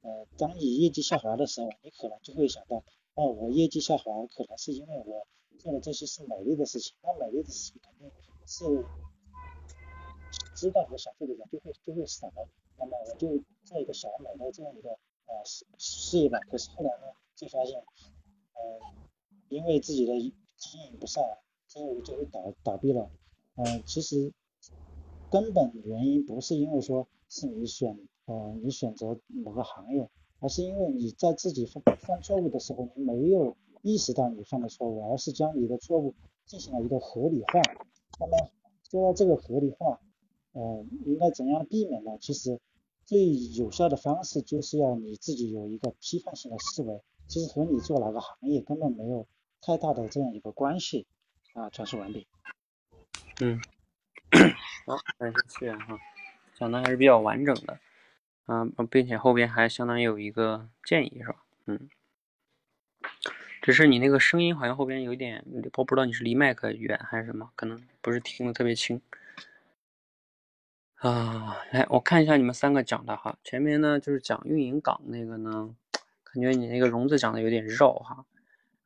[0.02, 2.84] 呃当你业绩下滑的时候，你可能就会想到，
[3.14, 5.26] 哦我业绩下滑可能是因为我。
[5.58, 8.10] 做的这些是美丽的事情，那美丽的事情肯定
[8.46, 8.84] 是
[10.54, 12.32] 知道和享受的人就会就会少，
[12.78, 16.38] 那么我就做一个小美的这样一个呃事事业吧。
[16.50, 18.80] 可是后来呢，就发现，呃，
[19.48, 20.12] 因为自己的
[20.56, 21.22] 经营不善，
[21.66, 23.10] 最后就会倒倒闭了。
[23.56, 24.32] 嗯，其实
[25.30, 30.08] 根本原因不是因为说是你选呃你选择某个行业，
[30.40, 33.56] 而是因为你在自己犯犯错误的时候，你没有。
[33.82, 36.14] 意识到你犯的错误，而是将你的错误
[36.46, 37.60] 进行了一个合理化。
[38.20, 38.50] 那么
[38.90, 40.00] 说到这个合理化，
[40.52, 42.18] 呃，应该怎样避免呢？
[42.20, 42.58] 其实
[43.04, 49.26] 最有效的方式就是要你自己有一个批判性的思维，其实和你做哪个行业根本没有
[49.60, 51.06] 太大的这样一个关系。
[51.54, 52.26] 啊，转述完毕。
[53.40, 53.60] 嗯，
[54.86, 55.98] 好，感谢思源哈，
[56.58, 57.78] 讲的还是比较完整的，
[58.46, 61.44] 啊，并且后边还相当于有一个建议是吧？
[61.66, 61.88] 嗯。
[63.60, 65.44] 只是你那个声音好像后边有一点，
[65.76, 69.00] 我不知道你是离麦克远还是什么，可能不是听的特别清。
[70.94, 75.74] 啊，来我看一下你们三个讲的哈，前面呢就是讲运营岗那个呢，
[76.24, 78.24] 感觉你那个融资讲的有点绕哈，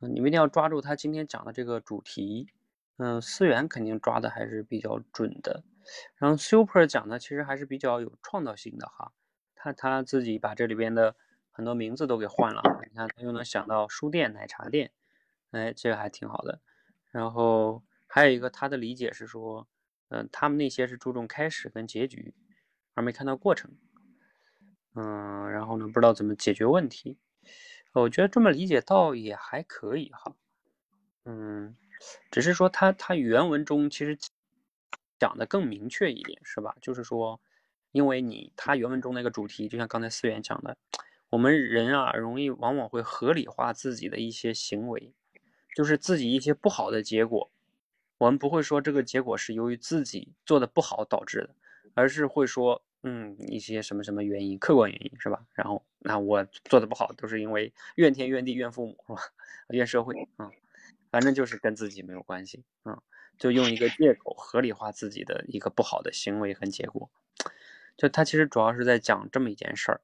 [0.01, 2.49] 你们一定要抓住他今天讲的这个主题。
[2.97, 5.63] 嗯，思源肯定抓的还是比较准的，
[6.17, 9.13] 然后 Super 讲的其实还是比较有创造性的哈，
[9.55, 11.15] 他他自己把这里边的。
[11.53, 14.91] 很多名字都给换了，你看他又能想到书店、奶茶店，
[15.51, 16.61] 哎，这个还挺好的。
[17.11, 19.69] 然后还有一个他的理解是说，
[20.09, 22.35] 嗯，他们那些是注重开始跟结局，
[22.95, 23.71] 而没看到过程。
[24.95, 27.19] 嗯，然后呢，不知道怎么解决问题。
[27.93, 30.35] 我觉得这么理解倒也还可以哈。
[31.27, 31.77] 嗯，
[32.31, 34.19] 只是说他他原文中其实
[35.19, 36.75] 讲的更明确一点，是吧？
[36.81, 37.39] 就是说，
[37.91, 40.79] 因为你他原文中那个主题，就像刚才思源讲的。
[41.33, 45.15] 我们人啊，容易往往会合理化自己的一些行为，
[45.75, 47.51] 就是自己一些不好的结果，
[48.19, 51.55] 我们不会说这个结果是由于自己做的不好导致的，
[51.95, 55.47] 而是会说，嗯，一些什么什么原因，客观原因是吧？
[55.55, 59.23] 然后，那我做的不好都是因为怨天怨地怨父母是吧？
[59.73, 60.51] 怨社会啊，
[61.11, 63.01] 反正就是跟自己没有关系啊，
[63.39, 67.09] 就用一个借口合理化自己的一个不好的行为和结果，
[67.97, 70.03] 就他其实主要是在讲这么一件事儿。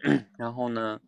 [0.38, 1.00] 然后呢，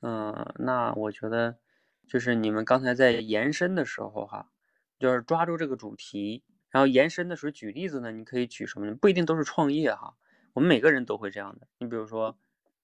[0.00, 1.58] 嗯，那我觉得
[2.06, 4.50] 就是你们刚才在延伸的时候哈，
[4.98, 8.94] 就是抓住这个主题，然后延伸的时候举例子呢，你可以举什么呢？
[8.94, 10.14] 不一定都是创业哈，
[10.54, 11.66] 我们每个人都会这样的。
[11.78, 12.36] 你比如说，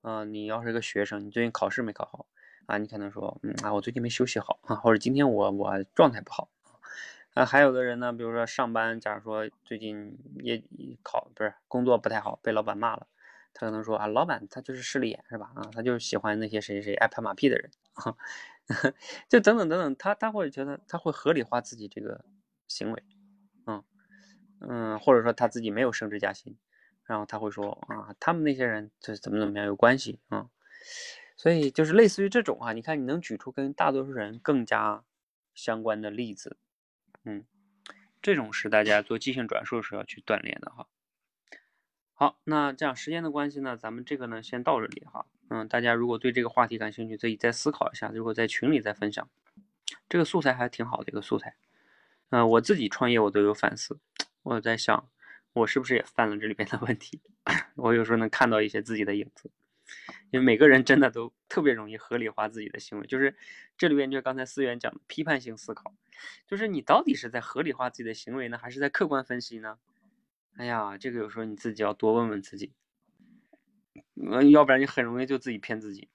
[0.03, 2.27] 嗯，你要是一个学生，你最近考试没考好
[2.67, 6.51] 啊，你可能说，嗯啊，我最近没休息好啊，或者今天我我状态不好
[7.35, 7.45] 啊。
[7.47, 10.63] 还有的人呢，比如说上班，假如说最近也
[11.03, 13.07] 考不是工作不太好，被老板骂了。
[13.59, 15.51] 他可能说啊，老板他就是势利眼是吧？
[15.55, 17.71] 啊，他就是喜欢那些谁谁谁爱拍马屁的人，
[19.31, 22.23] 就等等等等，他他会觉得他会合理化自己这个
[22.69, 23.03] 行为，
[23.67, 23.83] 嗯
[24.61, 26.59] 嗯，或者说他自己没有升职加薪，
[27.05, 30.51] 然后他会说啊，他们那些人就是怎么怎么样有关系啊，
[31.39, 35.03] 所以就是类似于这种啊，你看你能举出跟大多数人更加
[35.55, 36.59] 相关的例子，
[37.25, 37.47] 嗯。
[38.23, 40.89] 这种是大家做即兴转述时候要去锻炼的哈。
[42.19, 45.27] 好，那这样时间的关系呢，咱们这个呢先到这里哈。
[45.51, 49.29] 嗯，大家如果对这个话题感兴趣，可以再思考一下，如果在群里再分享。
[50.09, 51.57] 这个素材还挺好的一个素材。
[52.31, 53.99] 嗯，我自己创业我都有反思，
[54.43, 55.11] 我在想
[55.53, 57.21] 我是不是也犯了这里边的问题。
[57.77, 59.51] 我有时候能看到一些自己的影子。
[60.31, 63.37] 因为每个人真的都特别容易合理化自己的行为，就是
[63.77, 65.95] 这里边就刚才思源讲的批判性思考，
[66.47, 69.77] 就是你到底是在合理化自己的行为呢，还是在客观分析呢？
[70.57, 72.73] 哎呀，这个有时候你自己要多问问自己，
[74.15, 76.09] 嗯，要不然你很容易就自己骗自己。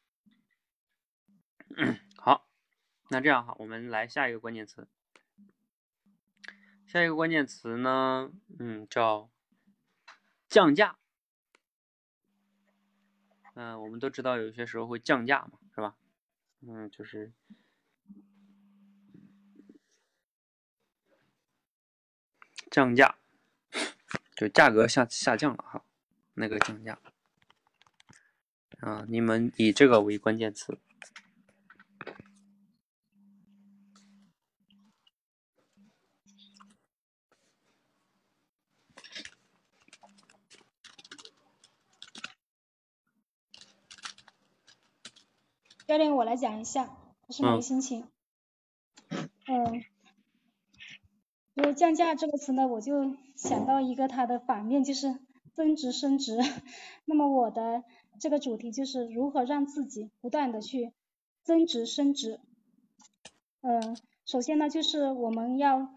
[2.17, 2.47] 好，
[3.09, 4.87] 那这样哈，我们来下一个关键词，
[6.87, 9.29] 下一个关键词呢，嗯，叫
[10.49, 10.97] 降价。
[13.53, 15.95] 嗯，我们都知道有些时候会降价嘛，是吧？
[16.61, 17.31] 嗯，就是
[22.71, 23.17] 降价，
[24.41, 25.85] 就价格下下降了哈，
[26.33, 26.97] 那个降价。
[28.79, 30.79] 啊，你们以这个为关键词。
[45.85, 48.09] 教练，我来讲一下，我是哪个心情？
[49.45, 49.83] 嗯，
[51.53, 55.17] 因为降价这个词呢，我就想到一个它的反面，就是
[55.53, 56.37] 增值升值。
[57.05, 57.83] 那么我的
[58.19, 60.93] 这个主题就是如何让自己不断的去
[61.41, 62.39] 增值升值。
[63.61, 65.89] 嗯，首先呢，就是我们要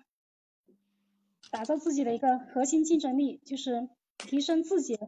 [1.50, 4.98] 打造自己的一个核心竞争力，就是提升自己，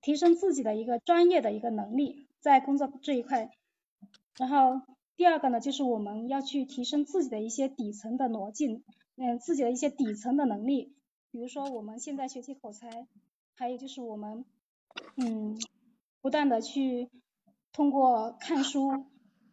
[0.00, 3.50] 提升自己的一个专业的一个能力，在工作这一块。
[4.38, 4.80] 然后
[5.14, 8.82] 第二个呢，就是我们要去提升自己的一些底层的逻辑，
[9.16, 10.95] 嗯，自己的一些底层的能力。
[11.36, 13.06] 比如说我们现在学习口才，
[13.52, 14.46] 还有就是我们，
[15.16, 15.58] 嗯，
[16.22, 17.10] 不断的去
[17.74, 18.88] 通过看书，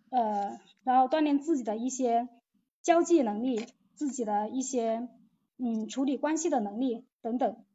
[0.09, 2.29] 呃，然后锻炼自己的一些
[2.81, 3.65] 交际能力，
[3.95, 5.09] 自己的一些，
[5.57, 7.65] 嗯，处理关系的能力等等。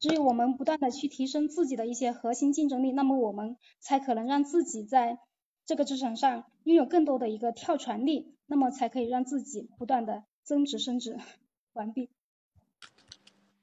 [0.00, 5.18] 只有我们不断的去提升自己的一些核心竞争力，那么我们才可能让自己在
[5.64, 11.16] 这个职场上拥有更多的一个跳船力，那么才可以让自己不断的增值升值。
[11.72, 12.10] 完毕。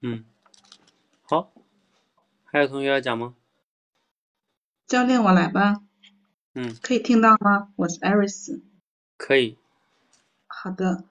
[0.01, 0.23] 嗯，
[1.23, 1.51] 好，
[2.45, 3.35] 还有同学要讲吗？
[4.87, 5.81] 教练，我来吧。
[6.53, 6.75] 嗯。
[6.81, 7.69] 可以听到吗？
[7.75, 8.61] 我是艾瑞斯。
[9.17, 9.57] 可以。
[10.47, 11.03] 好的。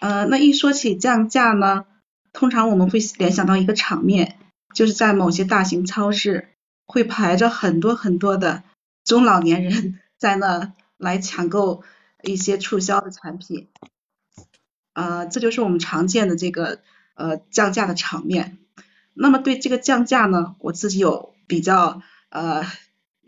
[0.00, 1.86] 呃，那一说起降价呢，
[2.32, 4.38] 通常我们会联想到一个场面，
[4.74, 6.48] 就是在某些大型超市
[6.86, 8.62] 会排着很多很多的
[9.04, 10.00] 中老年人。
[10.18, 11.84] 在那来抢购
[12.24, 13.68] 一些促销的产品，
[14.92, 16.80] 啊，这就是我们常见的这个
[17.18, 18.56] 呃降价的场面。
[19.12, 22.00] 那么对这个降价呢，我自己有比较
[22.30, 22.64] 呃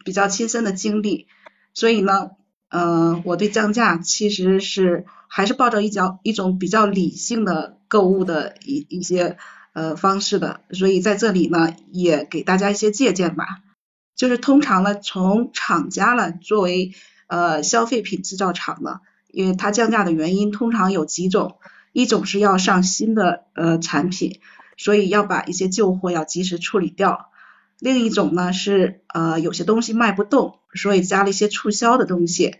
[0.04, 1.26] 比较亲身的经历，
[1.74, 2.30] 所以呢，
[2.70, 9.36] 呃，我对降价其实是还是抱着一较一种比较理性的购物的一一些
[9.72, 13.44] 呃方式的，所以在这里呢也给大家一些借鉴吧。
[14.14, 16.92] 就是通常呢，从厂家呢作为
[17.26, 21.56] 呃消费品制造厂呢，因为它降价的原因通常有几种，
[21.92, 24.40] 一种是要上新的呃产品，
[24.76, 27.28] 所以要把一些旧货要及时处理掉；
[27.78, 32.56] 另一种呢是呃有些东西卖不动，所以加了一些促销的东西，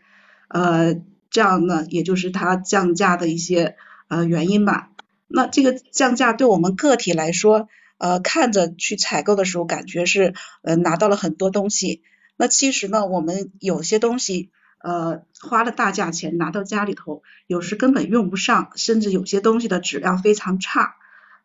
[0.48, 0.96] 呃
[1.30, 3.76] 这样呢也就是它降价的一些
[4.08, 4.90] 呃原因吧。
[5.28, 7.68] 那这个降价对我们个体来说，
[7.98, 12.02] 呃，看着去采购的时候，感觉是呃拿到了很多东西。
[12.36, 14.50] 那其实呢，我们有些东西
[14.82, 20.96] 呃花了大价钱拿到家里头，有时根本用不上，甚至有些东西的质量非常差。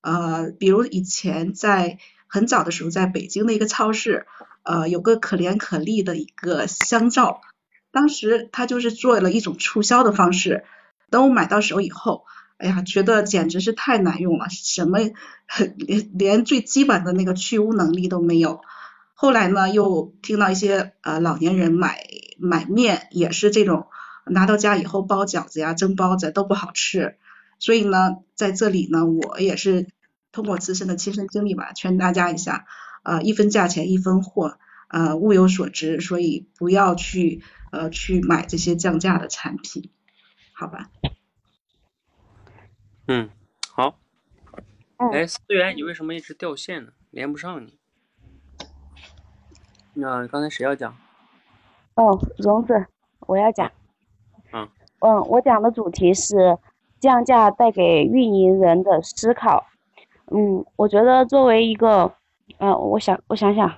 [0.02, 4.26] 呃，比如以前在很早的时候，在北京的一个超市，
[4.64, 7.42] 呃，有个可怜可丽的一个香皂，
[7.92, 10.64] 当时他就是做了一种促销的方式，
[11.10, 12.26] 等我买到手以后。
[12.58, 15.00] 哎呀，觉得简直是太难用了，什么
[15.76, 18.62] 连连最基本的那个去污能力都没有。
[19.14, 22.00] 后来呢，又听到一些呃老年人买
[22.38, 23.88] 买面也是这种，
[24.26, 27.18] 拿到家以后包饺子呀、蒸包子都不好吃。
[27.60, 29.88] 所以呢，在这里呢，我也是
[30.32, 32.66] 通过自身的亲身经历吧，劝大家一下，
[33.04, 34.58] 呃，一分价钱一分货，
[34.90, 39.90] 呃物有所值，所以不要去呃去买这些降价的产品，
[40.54, 40.90] 好吧？
[43.08, 43.30] 嗯，
[43.72, 44.00] 好。
[44.98, 46.92] 嗯哎，思源，你为什么一直掉线呢？
[47.12, 47.78] 连不上你。
[49.94, 50.98] 那刚才谁要讲？
[51.96, 52.86] 哦，荣子，
[53.28, 53.72] 我要讲。
[54.54, 54.68] 嗯。
[55.00, 56.58] 嗯，我讲的主题是
[57.00, 59.66] 降价带给运营人的思考。
[60.32, 62.12] 嗯，我觉得作为一个，
[62.58, 63.72] 呃，我想我想想，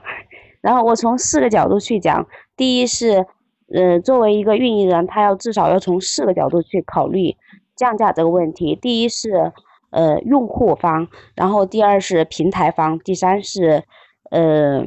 [0.61, 2.25] 然后我从四个角度去讲。
[2.55, 3.25] 第一是，
[3.73, 7.35] 呃，作为一个运营人，他要至少要从四个角度去考虑
[7.75, 8.75] 降价这个问题。
[8.75, 9.51] 第一是，
[9.89, 13.83] 呃，用户方，然后第二是平台方，第三是，
[14.31, 14.85] 呃，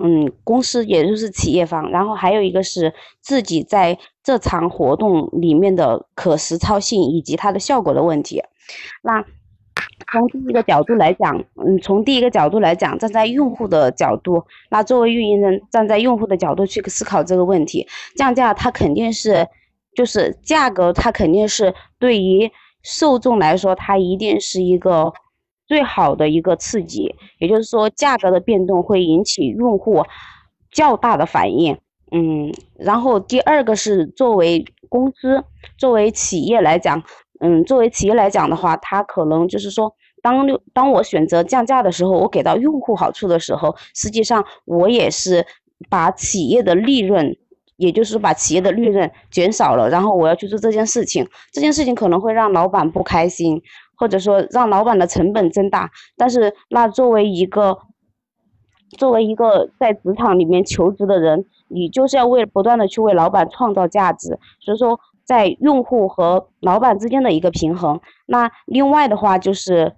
[0.00, 8.42] 嗯，公司也就是企业方，然后还有一个是自己在这场活动里面的可实操性以及它的效果的问题。
[9.02, 9.24] 那
[10.10, 19.46] 从第一个角度来讲，嗯，从第一个角度来讲，站在用户的角度，那作为运营人，站在用户的角度去思考这个问题，降价它肯定是，
[19.94, 22.50] 就是价格它肯定是对于
[22.82, 25.12] 受众来说，它一定是一个
[25.66, 30.04] 最好的一个刺激，也就是说，价格的变动会引起用户
[30.70, 31.78] 较大的反应。
[32.12, 35.42] 嗯，然后第二个是作为公司、
[35.78, 37.02] 作为企业来讲，
[37.40, 39.92] 嗯，作为企业来讲的话，它可能就是说，
[40.22, 45.44] 当当我选择降价的时候，我给到用户好处的时候，实际上我也是
[45.90, 47.36] 把企业的利润，
[47.76, 53.60] 也就是把企业的利润减少了，然后我要去做这件事情，这件事情可能会让老板不开心，
[53.96, 57.78] 或者说让老板的成本增大，但是那作为一个
[58.98, 68.00] 作为一个在职场里面求职的人，你就是要为不断的去为老板创造价值，所以说在用户和老板之间的一个平衡。
[68.26, 69.94] 那另外的话就是，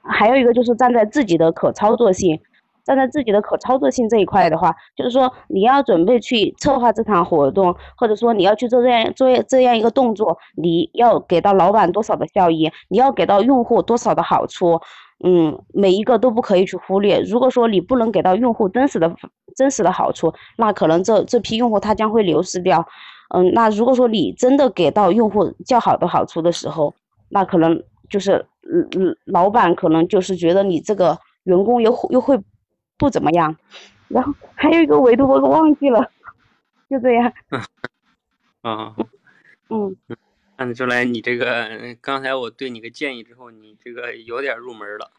[0.00, 2.40] 还有一个就是站在自己的可操作性，
[2.84, 14.80] 站在自己的可操作性这一块的话，就是说你要准备去策划这场活动，或者说你要去做这样做这样一个动作，你要给到老板多少的效益，你要给到用户多少的好处。
[15.24, 17.20] 嗯，每一个都不可以去忽略。
[17.20, 19.14] 如果说你不能给到用户真实的、
[19.54, 22.84] 真实的好处，那可能这这批用户他将会流失掉。
[23.32, 26.92] 嗯，那如果说你真的给到用户较好的好处的时候，
[27.28, 27.80] 那可能
[28.10, 32.36] 就是，嗯嗯，老板可能就是觉得你这个员工又又会
[33.02, 33.56] 不怎么样。
[34.06, 36.08] 然后还有一个维度我给忘记了，
[36.88, 37.32] 就这样。
[38.62, 38.94] 啊，
[39.68, 39.96] 嗯。
[40.56, 45.10] 看得出来，你这个刚才我对你个建议之后，你这个有点入门了。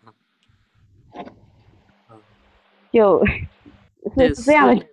[2.92, 4.86] 就是是这样的，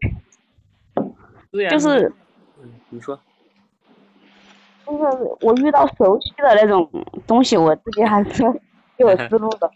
[1.71, 2.13] 就是，
[2.61, 3.21] 嗯，你说，
[4.87, 5.03] 就是
[5.43, 6.91] 我遇到熟悉的那种
[7.27, 8.43] 东西，我自己还是
[8.97, 9.71] 有思路的。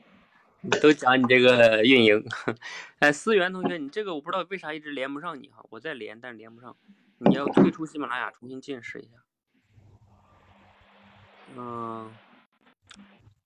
[0.80, 2.24] 都讲你这个运营，
[3.00, 6.76] 哎，思源同学，你这个我不知道为啥一直连不上你哈，我在连，但是连不上，
[7.18, 9.10] 你要退出喜马拉雅，重新进试一下。
[11.56, 12.10] 嗯，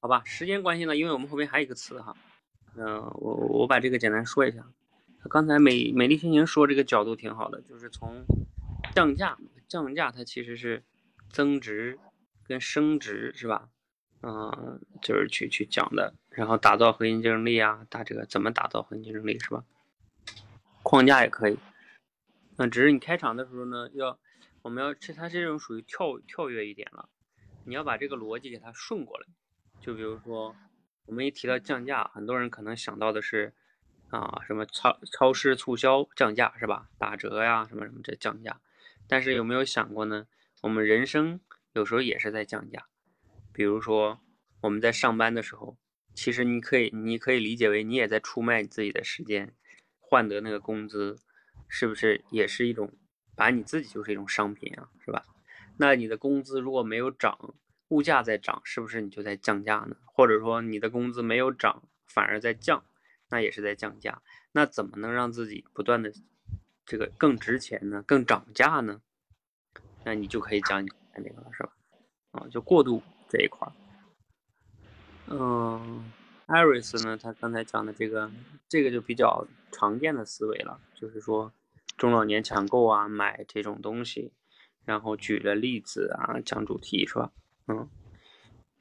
[0.01, 2.17] 好吧，时间关系呢，因为我们后面还有一个词哈，
[2.77, 4.65] 嗯、我我把这个简单说一下。
[5.29, 8.25] 刚才美美丽心情说这个角度挺好的，就是从
[8.95, 10.83] 降价，降价它其实是
[11.31, 11.99] 增值
[12.47, 13.69] 跟升值是吧？
[14.23, 19.65] 嗯、就是去去讲的，然后打造核心竞争力啊，打这个怎么打造核心竞争力是吧？
[20.83, 21.59] 框架也可以，
[22.57, 24.19] 那只是你开场的时候呢，要
[24.63, 27.09] 我们要这它这种属于跳跳跃一点了。
[27.65, 29.27] 你要把这个逻辑给它顺过来，
[29.81, 30.57] 就比如说，
[31.05, 33.53] 我们一提到降价，很多人可能想到的是，
[34.09, 36.89] 啊，什么超超市促销降价是吧？
[36.99, 38.59] 打折呀，什么什么这降价。
[39.07, 40.27] 但是有没有想过呢？
[40.63, 41.41] 我们人生
[41.75, 42.87] 有时候也是在降价。
[43.59, 44.21] 比如说
[44.61, 45.77] 我们在上班的时候，
[46.15, 49.53] 其实你可以你可以理解为你也在出卖你自己的时间，
[49.99, 51.19] 换得那个工资，
[51.67, 52.93] 是不是也是一种
[53.35, 55.25] 把你自己就是一种商品啊，是吧？
[55.77, 57.53] 那你的工资如果没有涨，
[57.89, 59.97] 物价在涨，是不是你就在降价呢？
[60.05, 62.85] 或者说你的工资没有涨，反而在降，
[63.29, 64.23] 那也是在降价。
[64.53, 66.13] 那怎么能让自己不断的
[66.87, 68.05] 这个更值钱呢？
[68.07, 69.03] 更涨价呢？
[70.05, 71.73] 那你就可以讲你这个了，是吧？
[72.31, 73.73] 啊，就过度这一块儿。
[75.29, 76.11] 嗯，
[76.47, 78.31] 艾瑞斯呢，他刚才讲的这个，
[78.69, 81.53] 这个就比较常见的思维了，就是说
[81.97, 84.33] 中老年抢购啊，买这种东西。
[84.85, 87.31] 然后举了例子啊，讲主题是吧？
[87.67, 87.91] 嗯，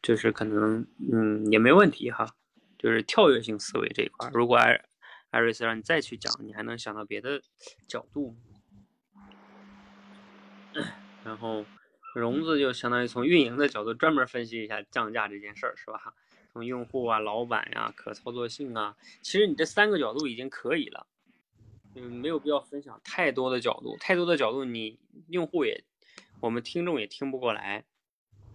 [0.01, 2.33] 就是可能嗯也没问题哈，
[2.77, 4.29] 就是跳跃性思维这一块。
[4.33, 4.85] 如果艾
[5.31, 7.41] 艾瑞斯让你再去讲，你还能想到别的
[7.89, 8.37] 角度。
[11.25, 11.65] 然后
[12.19, 16.13] 融资就相当于从运营的角度专门分析一下降价这件事儿是吧？
[16.51, 21.05] 从用户啊、老板呀、可操作性啊，其实你这三个角度已经可以了。
[21.95, 24.97] 嗯，没有必要分享太多的角度，太多的角度你
[25.29, 25.83] 用户也，
[26.39, 27.85] 我们听众也听不过来。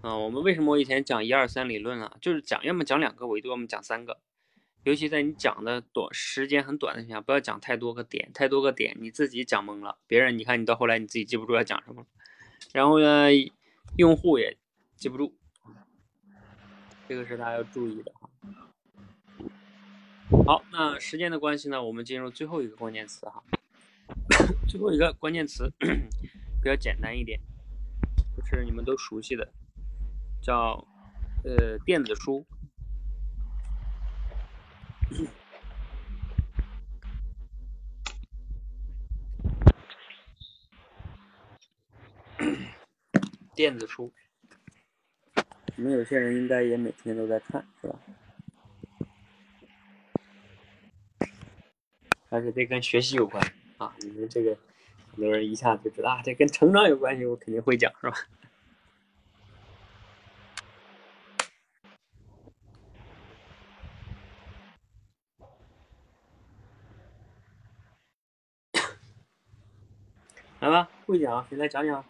[0.00, 2.16] 啊，我们为什么我以前讲一二三理论啊？
[2.20, 4.18] 就是讲，要么讲两个维度，要么讲三个。
[4.82, 12.04] 尤其在你讲的短时间很短的情况下，不要讲太多个点，太多个点你自己讲懵了，别人你看你到后来你自己记不住要讲什么，
[12.72, 13.28] 然后呢，
[13.96, 14.56] 用户也
[14.96, 15.32] 记不住，
[17.08, 18.30] 这个是大家要注意的哈。
[20.46, 23.42] 好，那时间的关系呢，我们进入最后一个关键词哈，
[24.68, 27.40] 最后一个关键词比较简单一点，
[28.36, 29.52] 就是你们都熟悉的，
[30.40, 30.86] 叫
[31.44, 32.46] 呃电子书。
[43.62, 44.10] 电子书，
[45.76, 47.96] 你们有些人应该也每天都在看，是吧？
[52.28, 53.40] 而且这跟学习有关
[53.78, 53.94] 啊！
[54.00, 54.58] 你们这个
[55.12, 58.16] 很多人一下就知道啊，这跟成长有关系，我肯定会讲，是吧？
[70.58, 72.04] 来吧，会讲，谁来讲讲？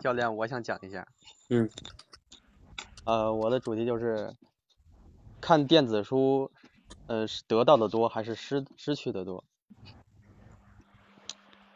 [0.00, 1.06] 教练，我想讲一下。
[1.50, 1.68] 嗯。
[3.04, 4.34] 呃，我的主题就是
[5.40, 6.50] 看电子书，
[7.06, 9.44] 呃，是得到的多还是失失去的多？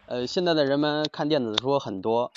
[0.06, 2.30] 呃，现在的人们看电子书很多，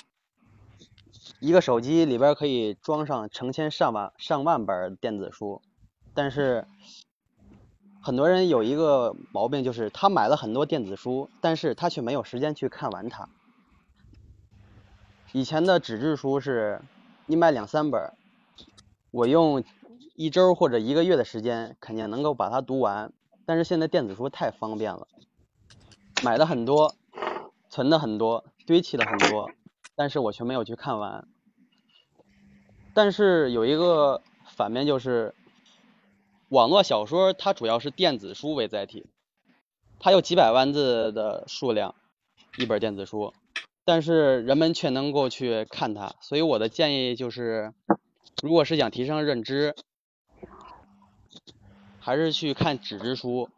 [1.40, 5.62] 一个手机里边可以装上成千上万上万本电子书，
[6.14, 6.66] 但是
[8.02, 13.28] 很多人有一个毛病，就是他买了很多电子书，但是他却没有时间去看完它。
[15.38, 16.82] 以前的纸质书是，
[17.28, 18.12] 你买两三本，
[19.12, 19.64] 我用
[20.16, 23.14] 一周或者一个月的时间肯定能够把它读完。
[23.46, 25.08] 但是现在电子书太方便了，
[26.24, 26.96] 买的很多，
[27.70, 29.52] 存的很多，堆砌的很多，
[29.96, 31.28] 但是我却没有去看完。
[32.96, 34.24] 但是有一个
[34.56, 35.36] 反面就是，
[36.50, 39.06] 网络小说它主要是电子书为载体，
[40.00, 41.94] 它有几百万字的数量，
[42.58, 43.36] 一本电子书。
[43.88, 47.74] 但是人们却能够去看它，所以我的建议就是，
[48.44, 49.78] 如果是想提升认知，
[51.98, 53.50] 还是去看纸质书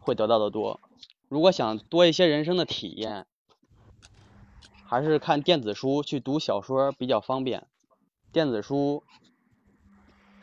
[0.00, 0.80] 会得到的多。
[1.30, 3.24] 如果想多一些人生的体验，
[4.84, 7.66] 还是看电子书去读小说比较方便。
[8.32, 9.02] 电子书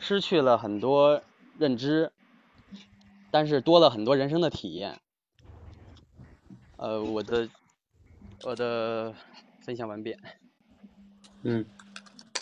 [0.00, 1.22] 失去了很多
[1.56, 2.10] 认知，
[3.30, 5.00] 但是多了很多人生的体验。
[6.76, 7.48] 呃，我的。
[8.44, 9.14] 我的
[9.60, 10.16] 分享完毕。
[11.42, 11.64] 嗯，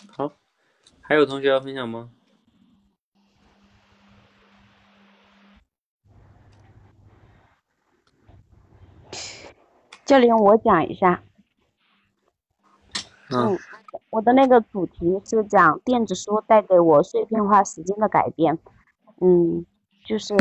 [0.09, 0.31] 好，
[0.99, 2.09] 还有同学要分享吗？
[10.03, 11.21] 教练，我讲一下。
[13.29, 13.57] 嗯，
[14.09, 18.57] 我的那个主题是讲电子书带给我碎片化时间的改变。
[19.19, 19.65] 嗯，
[20.03, 20.33] 就是，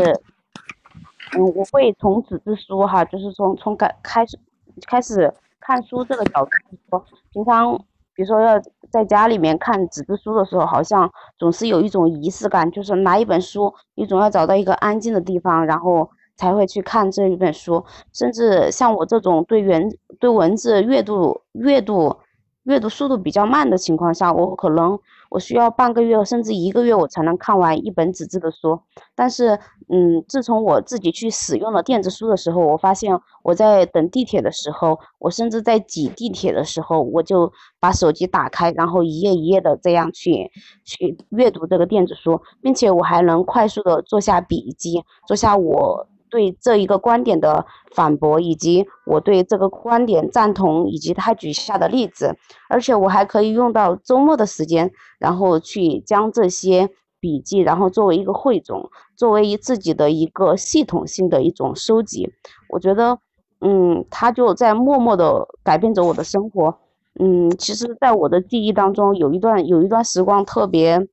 [1.35, 4.39] 嗯，我会从纸质书哈，就是从从改开始
[4.87, 5.35] 开始。
[5.61, 6.51] 看书这个角度
[6.89, 7.77] 说，平常
[8.15, 17.85] 比如说要在家里面看纸质书的时候，好像总是有一种仪式感，就是拿一本书，你总要找到一个安静的地方，然后才会去看这一本书。
[18.13, 19.89] 甚至像我这种对原
[20.19, 22.17] 对文字阅读阅读
[22.65, 24.99] 阅读速度比较慢的情况下，我可能。
[25.31, 28.79] 我需要半个月甚至一个月，我才能看完一本纸质的书。
[29.15, 29.59] 但是，
[29.89, 40.51] 嗯，自从我自己去使用了电子书的时候，我发现我在等地铁的时候，我甚至在挤地铁的时候，我就把手机打开，然后一页一页的这样去
[40.85, 46.09] 去阅读这个电子书，并且我还能快速的做下笔记，做下我。
[46.31, 52.37] 对这一个观点的反驳，以及我对这个观点赞同，以及他举下的例子，
[52.69, 62.33] 而且我还可以用到周末的时间，然后去将这些笔记，然后作为一个汇总，作为一自己的一个系统性的一种收集。
[62.69, 63.19] 我觉得，
[63.61, 66.79] 嗯，他就在默默的改变着我的生活。
[67.19, 71.07] 嗯，其实，在我的记忆当中，有一段有一段时光特别，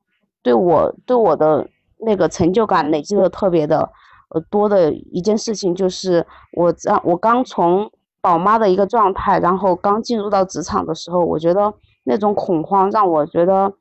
[0.44, 3.90] 对我对我的那个成就感累积的特别的
[4.30, 11.74] 呃多的一件事情，就是我在我刚从宝妈的一个状态，然后刚进入到职场的时候，我觉得
[12.04, 13.74] 那种恐慌让我觉得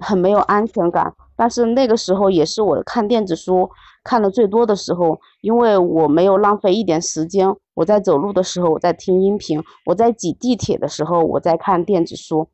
[0.00, 1.12] 很没有安全感。
[1.36, 3.70] 但是那个时候也是我看电子书
[4.04, 7.54] 看的最多的时候，因为我没有浪费一点时间。
[7.74, 12.46] 我在走路的时候我在听音频，我在挤地铁的时候我在看电子书，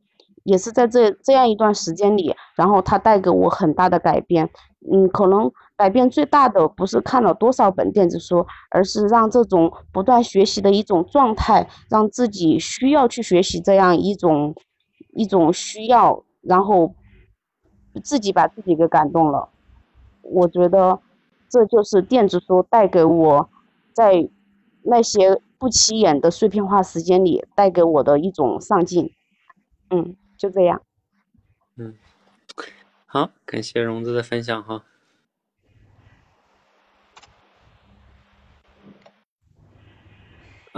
[0.44, 4.48] 也是在这这样一段时间里，然后它带给我很大的改变。
[4.92, 14.54] 嗯，可能改变最大的不是看了多少本电子书，而是让这种不断学习的一种状态，让自己需要去学习这样一种
[15.12, 16.94] 一种需要，然后。
[18.04, 19.48] 自己把自己给感动了，
[20.20, 21.00] 我觉得
[21.48, 23.48] 这就是电子书带给我
[23.94, 24.28] 在
[24.82, 29.10] 那些不起眼的碎片化时间里带给我的一种上进。
[29.88, 30.82] 嗯，就这样。
[31.78, 31.94] 嗯，
[33.06, 34.84] 好，感谢荣子的分享哈。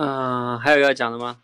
[0.00, 1.40] 嗯，还有要讲的吗？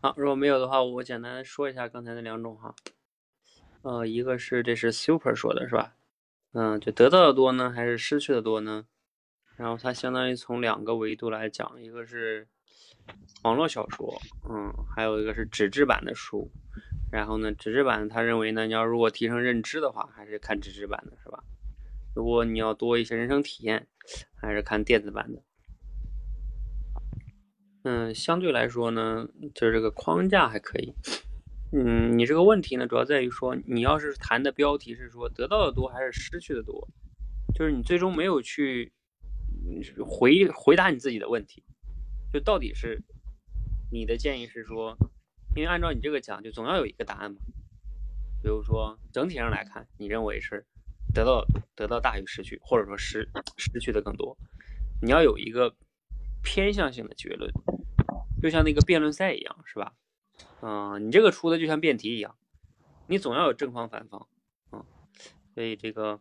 [0.00, 2.76] 好，如果没有的话，我简单说一下刚才那两种哈。
[3.82, 5.96] 呃，一个是这是 Super 说的是吧？
[6.52, 8.86] 嗯，就得到的多呢，还是失去的多呢？
[9.56, 12.46] 然后它相当于从两个维度来讲，一个是
[13.42, 16.50] 网络小说，嗯，还有一个是纸质版的书。
[17.12, 21.44] 然后呢，纸质版他认为呢，你要如果提升认知的话，还是看纸质版的是吧？
[22.14, 23.86] 如果你要多一些人生体验，
[24.34, 25.42] 还是看电子版的。
[27.84, 30.92] 嗯，相对来说呢，就是这个框架还可以。
[31.72, 36.88] 嗯，你这个问题呢，主要在于说，你要是谈的标题是说得到的多还是失去的多，
[37.54, 38.92] 就是你最终没有去
[40.04, 41.62] 回回答你自己的问题，
[42.36, 43.02] 就到底是
[43.90, 44.98] 你的建议是说，
[45.54, 47.38] 因为按照你这个讲，就总要有一个答案嘛。
[48.42, 50.66] 比如说整体上来看，你认为是
[51.14, 54.36] 得到得到大于失去，或者说失失去的更多，
[55.00, 55.74] 你要有一个。
[56.48, 57.50] 偏向性的结论，
[58.40, 59.94] 就像那个辩论赛一样，是吧？
[60.60, 62.36] 嗯，你这个出的就像辩题一样，
[63.08, 64.28] 你总要有正方反方，
[64.70, 64.84] 嗯，
[65.52, 66.20] 所以这个，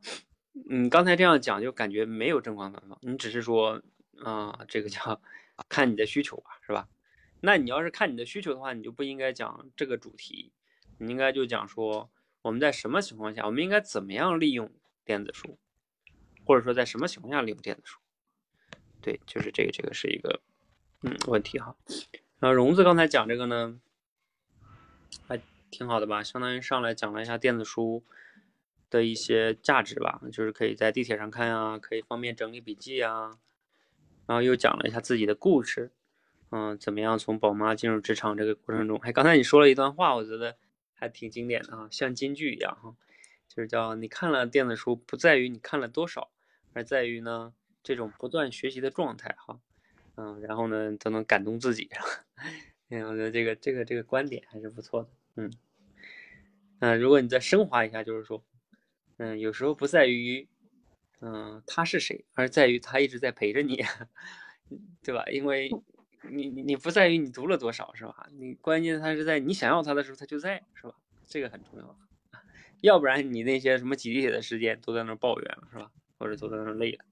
[0.68, 3.84] 你刚才这样讲就感觉没有正方反方，你只是说，
[4.24, 5.22] 啊，这个叫
[5.70, 6.88] 看你的需求吧，是吧？
[7.42, 10.52] 那你要是看你的需求的话，你就不应该讲这个主题，
[10.98, 12.10] 你应该就讲说
[12.42, 14.72] 我们在什么情况下，我们应该怎么样利用
[15.04, 15.58] 电子书，
[16.44, 18.00] 或者说在什么情况下利用电子书。
[19.02, 20.42] 对，就是这个，这个是一个
[21.02, 21.76] 嗯问题哈。
[22.40, 23.80] 然后荣子刚才讲这个呢，
[25.28, 25.40] 还
[25.70, 26.24] 挺好的吧？
[26.24, 28.04] 相当于上来讲了一下电子书
[28.90, 33.38] 的一些价值吧，就是可以在地铁上看啊，可以方便整理笔记啊。
[34.28, 35.92] 然后又讲了一下自己的故事，
[36.52, 40.58] 嗯，怎么样从宝妈进入职场这个过程中，哎，刚才你说了一段话，我觉得
[40.94, 42.96] 还挺经典的啊，像金句一样哈，
[43.48, 46.32] 就是叫你看了电子书，不在于你看了多少，
[46.74, 47.54] 而在于呢。
[47.88, 49.60] 这种不断学习的状态，哈，
[50.18, 51.88] 嗯，然后呢，都能感动自己，
[52.90, 55.54] 嗯， 我觉得这个这个这个观点还是不错的，嗯，
[56.80, 58.44] 嗯，如果你再升华一下，就是说，
[59.18, 60.48] 嗯，有时候不在于，
[61.22, 63.84] 嗯，他是谁，而在于他一直在陪着你，
[65.04, 65.24] 对吧？
[65.32, 65.70] 因为
[66.30, 68.28] 你你你不在于你读了多少，是吧？
[68.34, 70.96] 你关键他是在你想要他的时候，他就在，是吧？
[71.28, 71.98] 这个很重要，
[72.82, 75.92] 要不然你那些什么挤地铁的时间都在那抱怨了，是吧？
[76.18, 77.06] 或者都在那累了。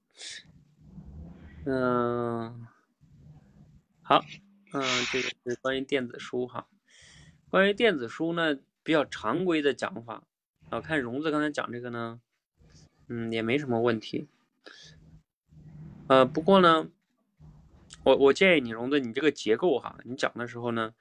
[1.66, 2.66] 嗯，
[4.02, 4.24] 好，
[4.72, 6.68] 嗯，这个是关于电子书哈。
[7.48, 10.24] 关于电子书呢，比较常规的讲法，
[10.70, 12.20] 我看荣子刚才讲这个呢，
[13.08, 14.26] 嗯，也没什么问题。
[16.08, 16.88] 呃，不过呢，
[18.04, 20.94] 我我建议你荣子，你这个结构哈，你讲的时候呢，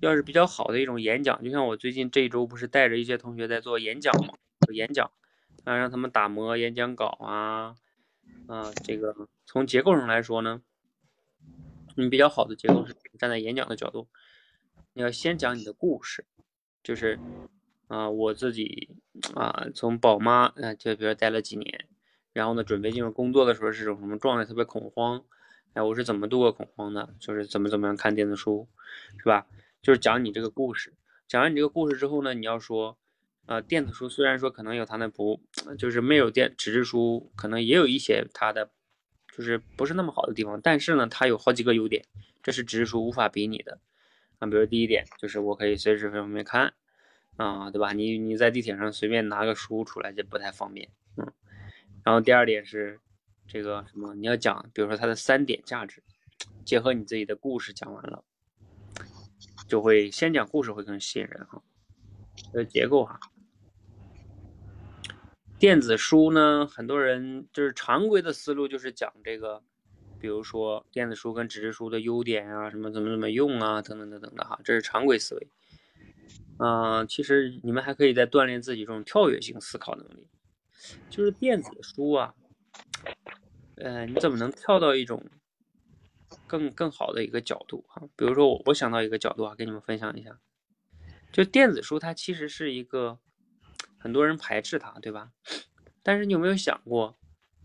[0.00, 4.34] 要是比较好的一种演讲，就像我最近这一周不是带着一些同学在做演讲嘛，
[4.72, 5.10] 演讲
[5.64, 7.76] 啊，让他们打磨演讲稿啊。
[8.46, 9.14] 啊，这个
[9.44, 10.62] 从结构上来说呢，
[11.96, 14.08] 你比较好的结构是站在演讲的角度，
[14.94, 16.24] 你要先讲你的故事，
[16.82, 17.18] 就是
[17.88, 18.90] 啊，我自己
[19.34, 21.86] 啊，从宝妈啊，就比如待了几年，
[22.32, 25.24] 然后呢，准备进入工作的时候是种什么状态，特别恐慌，
[25.72, 27.14] 哎，我是怎么度过恐慌的？
[27.18, 28.68] 就是怎么怎么样看电子书，
[29.18, 29.46] 是吧？
[29.82, 30.94] 就是讲你这个故事，
[31.26, 32.96] 讲完你这个故事之后呢，你要说。
[33.46, 35.40] 呃，电子书虽然说可能有它的不，
[35.78, 38.70] 就是没有电纸质书，可能也有一些它的，
[39.34, 42.04] 就是不是那么好的地方，但是呢，它有好几个优点，
[42.42, 43.80] 这是纸质书无法比拟的。
[44.38, 46.74] 啊，比如第一点就是我可以随时方便看，
[47.38, 47.92] 啊，对吧？
[47.92, 51.32] 你你在地铁上随便拿个书出来就不太方便，嗯。
[52.02, 53.00] 然后第二点是
[53.46, 56.02] 这个什么，你要讲，比如说它的三点价值，
[56.64, 58.24] 结合你自己的故事讲完了，
[59.68, 61.62] 就会先讲故事会更吸引人哈。
[62.52, 63.20] 这个结构哈，
[65.60, 69.62] 电子书呢，很多人就是常规的思路就是讲这个，
[70.18, 75.48] 比如说电子书跟纸质书的优点啊，什么怎么怎么用啊，等等等等的哈，这是常规思维。
[76.58, 80.26] 嗯，其实你们还可以再锻炼自己这种跳跃性思考能力，
[81.08, 82.34] 就是电子书啊，
[83.76, 85.24] 呃，你怎么能跳到一种
[86.46, 88.02] 更更好的一个角度哈？
[88.16, 90.38] 比如说我我想到一个角度啊，跟你们分享一下，
[91.30, 93.18] 就电子书它其实是一个
[93.96, 95.30] 很多人排斥它，对吧？
[96.02, 97.16] 但是你有没有想过，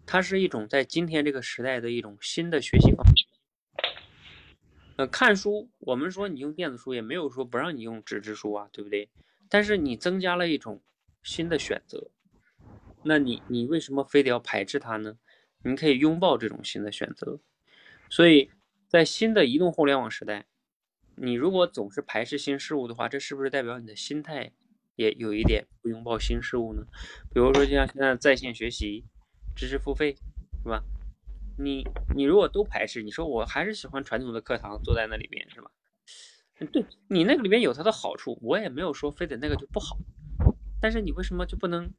[0.05, 3.22] 它是一种在今天这个时代的一种新的学习方式。
[4.95, 9.09] 呃，看书，我们说你用电子书，也没有说不让你用纸质书啊，对不对？
[9.49, 10.81] 但是你增加了一种
[11.23, 12.11] 新的选择，
[13.03, 15.17] 那你你为什么非得要排斥它呢？
[15.63, 17.39] 你可以拥抱这种新的选择。
[18.09, 18.51] 所以
[18.87, 20.45] 在新的移动互联网时代，
[21.15, 24.51] 你如果总是排斥新事物的话，这是不是代表你的心态
[24.95, 26.85] 也有一点不拥抱新事物呢？
[27.33, 29.05] 比如说，就像现在在线学习、
[29.55, 30.15] 知识付费，
[30.63, 30.83] 是吧？
[31.57, 35.71] 你你如果都排斥，你说我还是喜欢传统的课堂，坐在那里边是吧？
[36.71, 39.97] 对你那个里面有它的好处，我也没有说非得那个就不好。
[40.79, 41.91] 但是你为什么就不能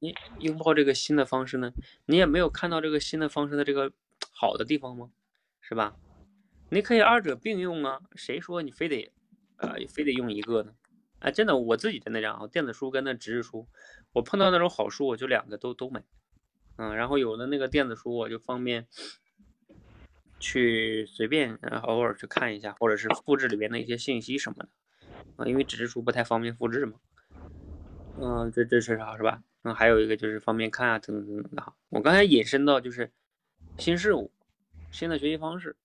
[0.00, 1.72] 你拥抱这个新的方式呢？
[2.06, 3.92] 你也没有看到这个新的方式的这个
[4.32, 5.10] 好的地方吗？
[5.60, 5.96] 是吧？
[6.70, 9.12] 你可以二者并用啊，谁说你非得
[9.56, 10.72] 呃非得用一个呢？
[11.18, 13.68] 哎，真的我自己的那样啊，电子书跟那纸质书，
[14.12, 16.02] 我碰到那种好书，我就两个都都买。
[16.82, 18.86] 嗯，然后有的那个电子书，我就方便
[20.38, 24.68] 去随便，偶尔去看一下，或者是复制里边的一些信息什么的，
[25.36, 26.98] 啊，因为纸质书不太方便复制嘛。
[28.18, 29.42] 嗯，这这是啥是吧？
[29.60, 31.76] 嗯，还有一个就是方便看啊，等等等等的哈。
[31.90, 33.12] 我刚才引申到就是
[33.76, 34.32] 新事物、
[34.90, 35.76] 新的学习方式，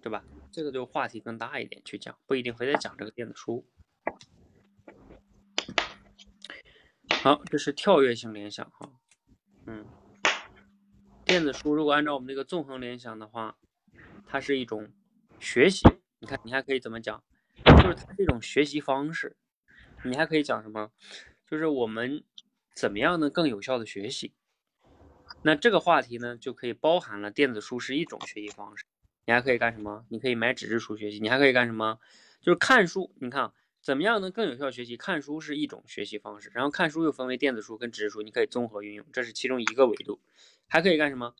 [0.00, 0.24] 对吧？
[0.50, 3.66] 这个就话题更大一点去讲，不一定非得讲这个电子书。
[7.22, 8.90] 好，这是跳跃性联想哈，
[9.66, 9.84] 嗯。
[11.30, 13.56] 电子书如果按照我们这个纵横联想的话，
[14.26, 14.90] 它是一种
[15.38, 15.86] 学习。
[16.18, 17.22] 你看，你还可以怎么讲？
[17.64, 19.36] 就是它是一种学习方式。
[20.04, 20.90] 你还可以讲什么？
[21.48, 22.24] 就是我们
[22.74, 24.32] 怎么样能更有效的学习？
[25.44, 28.84] 那这个话题呢，就可以包含了电子书是一种学习方式。
[29.24, 30.04] 你还可以干什么？
[30.08, 31.20] 你可以买纸质书学习。
[31.20, 32.00] 你还可以干什么？
[32.40, 33.14] 就是看书。
[33.20, 34.96] 你看，怎么样能更有效学习？
[34.96, 36.50] 看书是一种学习方式。
[36.52, 40.18] 然后看书又分为电子书跟纸质书，你可以综合运用，这是其中一个维度。
[40.70, 41.34] 还可以干什么？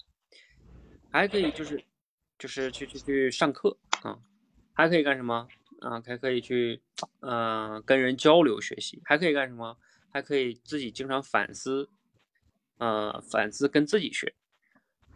[1.12, 1.82] 还可以就是，
[2.36, 4.18] 就是去去去上课啊，
[4.74, 5.46] 还可以干什么
[5.80, 6.00] 啊？
[6.04, 6.82] 还可以去，
[7.20, 9.00] 嗯，跟人交流学习。
[9.04, 9.78] 还可以干什么？
[10.12, 11.88] 还可以自己经常反思，
[12.78, 14.34] 呃，反思跟自己学，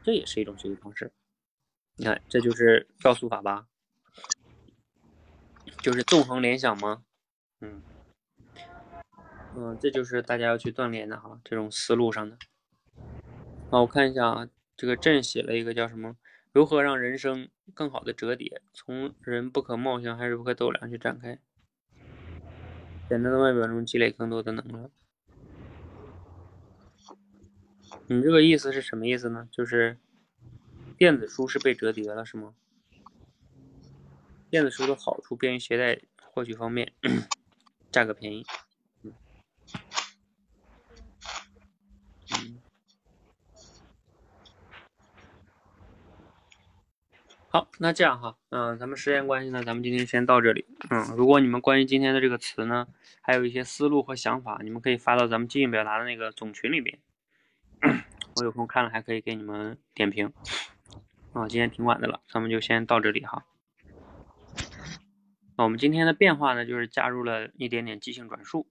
[0.04, 1.12] 这也是一种学习方式。
[1.96, 3.66] 你看，这就是跳速法吧？
[5.82, 7.04] 就是纵横联想吗？
[7.60, 7.82] 嗯，
[9.56, 12.38] 嗯，这就是大家要去锻炼的哈，这种思路上的。
[13.74, 16.16] 好，我看一下啊，这个朕写了一个叫什么？
[16.52, 18.62] 如何让人生更好的折叠？
[18.72, 21.40] 从人不可貌相还是不可斗量去展开。
[23.08, 24.88] 简单的外表中积累更多的能量。
[28.06, 29.48] 你这个意思是什么意思呢？
[29.50, 29.98] 就是
[30.96, 32.54] 电子书是被折叠了是吗？
[34.48, 36.92] 电子书的好处便于携带，获取方便，
[37.90, 38.46] 价格便宜。
[47.54, 50.66] 好，那这样哈，嗯，咱们时间关系呢，咱们今天先到这里。
[50.90, 52.88] 嗯，如果你们关于今天的这个词呢，
[53.20, 56.98] 还有一些思路和想法，你们可以发到咱们即兴表达的那个总群里边，
[58.34, 60.32] 我有空看了还可以给你们点评。
[61.32, 63.44] 啊，今天挺晚的了，咱们就先到这里哈。
[65.56, 68.66] 那我们今天的变化呢，就是加入了一点点即兴转述。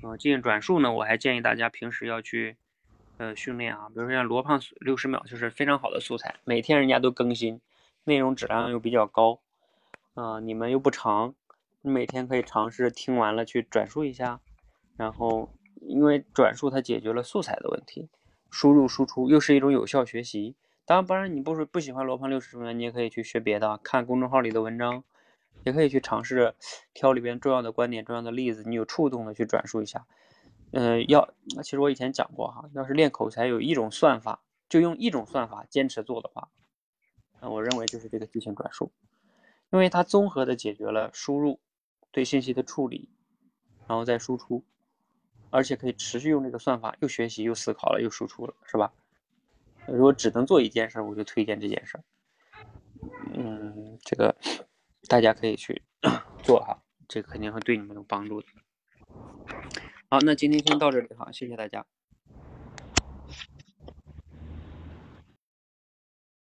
[0.00, 2.56] 啊，即兴转述呢，我还建议大家平时要去
[3.18, 7.60] 呃训练啊，比如说像罗胖六十秒就是非常好的素材，每天人家都更新。
[8.08, 9.40] 内容质量又比较高，
[10.14, 11.34] 啊，你们又不长，
[11.82, 14.40] 你每天可以尝试听完了去转述一下，
[14.96, 15.50] 然后
[15.82, 18.08] 因为转述它解决了素材的问题，
[18.50, 20.56] 输入输出又是一种有效学习。
[20.86, 25.04] 当然，不然你不是不喜欢罗胖六十秒，你也可以去学别的，看公众号里的文章，
[25.64, 26.54] 也可以去尝试
[26.94, 30.06] 挑里边重要的观点、重要的例子，你有触动的去转述一下。
[30.72, 31.28] 嗯，要
[31.62, 36.48] 其实我以前讲过哈，要是练口才有一种算法，就用一种算法坚持做的话。
[37.40, 38.90] 那我认为就是这个即兴转述，
[39.70, 41.60] 因为它综合的解决了输入
[42.10, 43.08] 对信息的处理，
[43.86, 44.64] 然后再输出，
[45.50, 48.92] 而且可以持续用这个算法，又学习又思考了又输出了，是吧？
[49.86, 51.98] 如果只能做一件事，我就推荐这件事。
[53.32, 54.36] 嗯，这个
[55.08, 55.82] 大家可以去
[56.42, 58.48] 做哈，这个肯定会对你们有帮助的。
[60.10, 61.86] 好，那今天先到这里哈，谢谢大家。